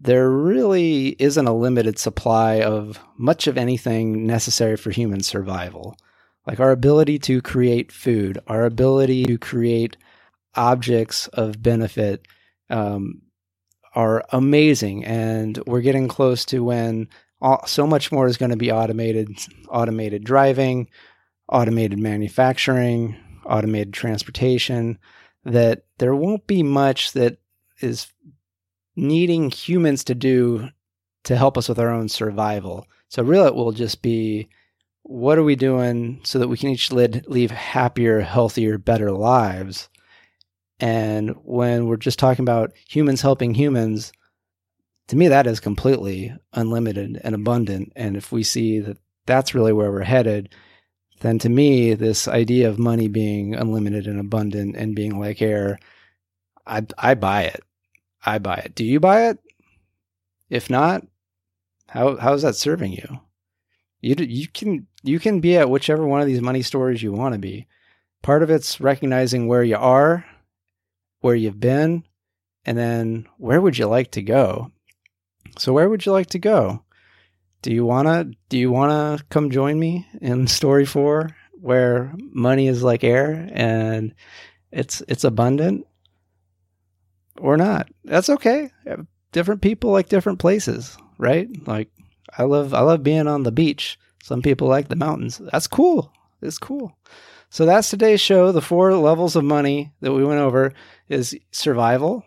there 0.00 0.30
really 0.30 1.16
isn't 1.18 1.46
a 1.46 1.54
limited 1.54 1.98
supply 1.98 2.60
of 2.60 2.98
much 3.16 3.46
of 3.46 3.56
anything 3.56 4.26
necessary 4.26 4.76
for 4.76 4.90
human 4.90 5.22
survival. 5.22 5.96
Like 6.46 6.60
our 6.60 6.72
ability 6.72 7.18
to 7.20 7.40
create 7.40 7.90
food, 7.90 8.38
our 8.46 8.64
ability 8.64 9.24
to 9.24 9.38
create 9.38 9.96
objects 10.54 11.26
of 11.28 11.62
benefit 11.62 12.26
um, 12.68 13.22
are 13.94 14.24
amazing. 14.30 15.04
And 15.04 15.58
we're 15.66 15.80
getting 15.80 16.08
close 16.08 16.44
to 16.46 16.62
when 16.62 17.08
all, 17.40 17.66
so 17.66 17.86
much 17.86 18.12
more 18.12 18.26
is 18.26 18.36
going 18.36 18.50
to 18.50 18.56
be 18.56 18.72
automated 18.72 19.30
automated 19.68 20.24
driving, 20.24 20.88
automated 21.48 21.98
manufacturing, 21.98 23.16
automated 23.46 23.92
transportation 23.92 24.98
that 25.44 25.84
there 25.98 26.14
won't 26.14 26.46
be 26.46 26.62
much 26.62 27.12
that 27.12 27.38
is 27.80 28.06
needing 28.96 29.50
humans 29.50 30.04
to 30.04 30.14
do 30.14 30.68
to 31.24 31.36
help 31.36 31.56
us 31.56 31.68
with 31.68 31.78
our 31.78 31.90
own 31.90 32.08
survival. 32.08 32.86
So 33.08 33.22
really 33.22 33.48
it 33.48 33.54
will 33.54 33.72
just 33.72 34.02
be 34.02 34.48
what 35.02 35.38
are 35.38 35.44
we 35.44 35.56
doing 35.56 36.20
so 36.24 36.38
that 36.38 36.48
we 36.48 36.56
can 36.56 36.70
each 36.70 36.90
lead, 36.90 37.26
leave 37.28 37.50
happier, 37.50 38.20
healthier, 38.20 38.78
better 38.78 39.12
lives? 39.12 39.88
And 40.80 41.30
when 41.44 41.86
we're 41.86 41.96
just 41.96 42.18
talking 42.18 42.42
about 42.42 42.72
humans 42.88 43.20
helping 43.20 43.54
humans, 43.54 44.12
to 45.08 45.16
me, 45.16 45.28
that 45.28 45.46
is 45.46 45.60
completely 45.60 46.34
unlimited 46.54 47.20
and 47.22 47.34
abundant. 47.34 47.92
And 47.94 48.16
if 48.16 48.32
we 48.32 48.42
see 48.42 48.80
that 48.80 48.96
that's 49.26 49.54
really 49.54 49.72
where 49.72 49.92
we're 49.92 50.02
headed, 50.02 50.54
then 51.20 51.38
to 51.40 51.48
me, 51.48 51.94
this 51.94 52.26
idea 52.26 52.68
of 52.68 52.78
money 52.78 53.08
being 53.08 53.54
unlimited 53.54 54.06
and 54.06 54.18
abundant 54.18 54.76
and 54.76 54.96
being 54.96 55.18
like 55.18 55.42
air, 55.42 55.78
I, 56.66 56.86
I 56.98 57.14
buy 57.14 57.42
it. 57.44 57.62
I 58.24 58.38
buy 58.38 58.56
it. 58.56 58.74
Do 58.74 58.84
you 58.84 59.00
buy 59.00 59.28
it? 59.28 59.38
If 60.48 60.70
not, 60.70 61.04
how 61.88 62.16
how 62.16 62.32
is 62.32 62.42
that 62.42 62.56
serving 62.56 62.92
you? 62.92 63.20
You 64.00 64.16
you 64.18 64.48
can 64.48 64.86
you 65.02 65.18
can 65.18 65.40
be 65.40 65.56
at 65.56 65.70
whichever 65.70 66.06
one 66.06 66.20
of 66.20 66.26
these 66.26 66.40
money 66.40 66.62
stories 66.62 67.02
you 67.02 67.12
want 67.12 67.34
to 67.34 67.38
be. 67.38 67.66
Part 68.22 68.42
of 68.42 68.50
it's 68.50 68.80
recognizing 68.80 69.46
where 69.46 69.62
you 69.62 69.76
are, 69.76 70.24
where 71.20 71.34
you've 71.34 71.60
been, 71.60 72.04
and 72.64 72.76
then 72.76 73.26
where 73.36 73.60
would 73.60 73.76
you 73.76 73.86
like 73.86 74.10
to 74.12 74.22
go? 74.22 74.72
So 75.58 75.72
where 75.72 75.88
would 75.88 76.04
you 76.04 76.12
like 76.12 76.28
to 76.28 76.38
go? 76.38 76.84
Do 77.62 77.72
you 77.72 77.84
wanna 77.84 78.26
do 78.48 78.58
you 78.58 78.70
wanna 78.70 79.18
come 79.30 79.50
join 79.50 79.78
me 79.78 80.06
in 80.20 80.46
story 80.58 80.84
four 80.84 81.30
where 81.52 82.12
money 82.18 82.68
is 82.68 82.82
like 82.82 83.04
air 83.04 83.48
and 83.52 84.14
it's 84.70 85.02
it's 85.08 85.24
abundant 85.24 85.86
or 87.38 87.56
not. 87.56 87.88
That's 88.04 88.28
okay. 88.28 88.70
Uh, 88.88 89.02
different 89.32 89.62
people 89.62 89.90
like 89.90 90.08
different 90.08 90.38
places, 90.38 90.96
right? 91.18 91.48
Like 91.66 91.90
I 92.36 92.44
love 92.44 92.74
I 92.74 92.80
love 92.80 93.02
being 93.02 93.26
on 93.26 93.42
the 93.42 93.52
beach. 93.52 93.98
Some 94.22 94.42
people 94.42 94.68
like 94.68 94.88
the 94.88 94.96
mountains. 94.96 95.40
That's 95.52 95.66
cool. 95.66 96.12
It's 96.40 96.58
cool. 96.58 96.96
So 97.50 97.66
that's 97.66 97.90
today's 97.90 98.20
show. 98.20 98.52
The 98.52 98.60
four 98.60 98.94
levels 98.94 99.36
of 99.36 99.44
money 99.44 99.92
that 100.00 100.12
we 100.12 100.24
went 100.24 100.40
over 100.40 100.72
is 101.08 101.36
survival. 101.52 102.24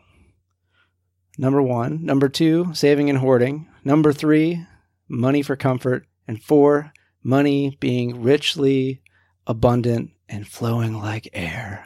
Number 1.38 1.62
1, 1.62 2.04
number 2.04 2.30
2, 2.30 2.74
saving 2.74 3.10
and 3.10 3.20
hoarding. 3.20 3.68
Number 3.84 4.12
3, 4.12 4.66
money 5.08 5.44
for 5.44 5.56
comfort, 5.56 6.08
and 6.28 6.42
4, 6.42 6.92
money 7.24 7.78
being 7.80 8.24
richly 8.24 9.02
abundant 9.46 10.12
and 10.28 10.48
flowing 10.48 10.98
like 10.98 11.30
air. 11.34 11.86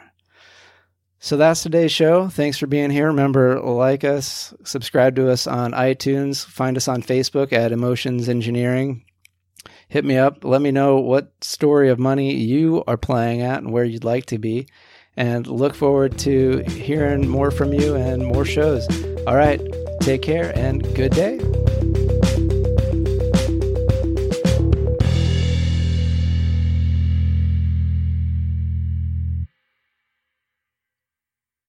So 1.24 1.36
that's 1.36 1.62
today's 1.62 1.92
show. 1.92 2.26
Thanks 2.26 2.58
for 2.58 2.66
being 2.66 2.90
here. 2.90 3.06
Remember, 3.06 3.60
like 3.60 4.02
us, 4.02 4.52
subscribe 4.64 5.14
to 5.14 5.30
us 5.30 5.46
on 5.46 5.70
iTunes, 5.70 6.44
find 6.44 6.76
us 6.76 6.88
on 6.88 7.00
Facebook 7.00 7.52
at 7.52 7.70
Emotions 7.70 8.28
Engineering. 8.28 9.04
Hit 9.86 10.04
me 10.04 10.16
up. 10.16 10.42
Let 10.42 10.60
me 10.60 10.72
know 10.72 10.98
what 10.98 11.32
story 11.40 11.90
of 11.90 12.00
money 12.00 12.34
you 12.34 12.82
are 12.88 12.96
playing 12.96 13.40
at 13.40 13.58
and 13.62 13.70
where 13.70 13.84
you'd 13.84 14.02
like 14.02 14.26
to 14.26 14.38
be. 14.38 14.66
And 15.16 15.46
look 15.46 15.76
forward 15.76 16.18
to 16.20 16.64
hearing 16.66 17.28
more 17.28 17.52
from 17.52 17.72
you 17.72 17.94
and 17.94 18.26
more 18.26 18.44
shows. 18.44 18.84
All 19.24 19.36
right. 19.36 19.60
Take 20.00 20.22
care 20.22 20.50
and 20.58 20.82
good 20.96 21.12
day. 21.12 21.38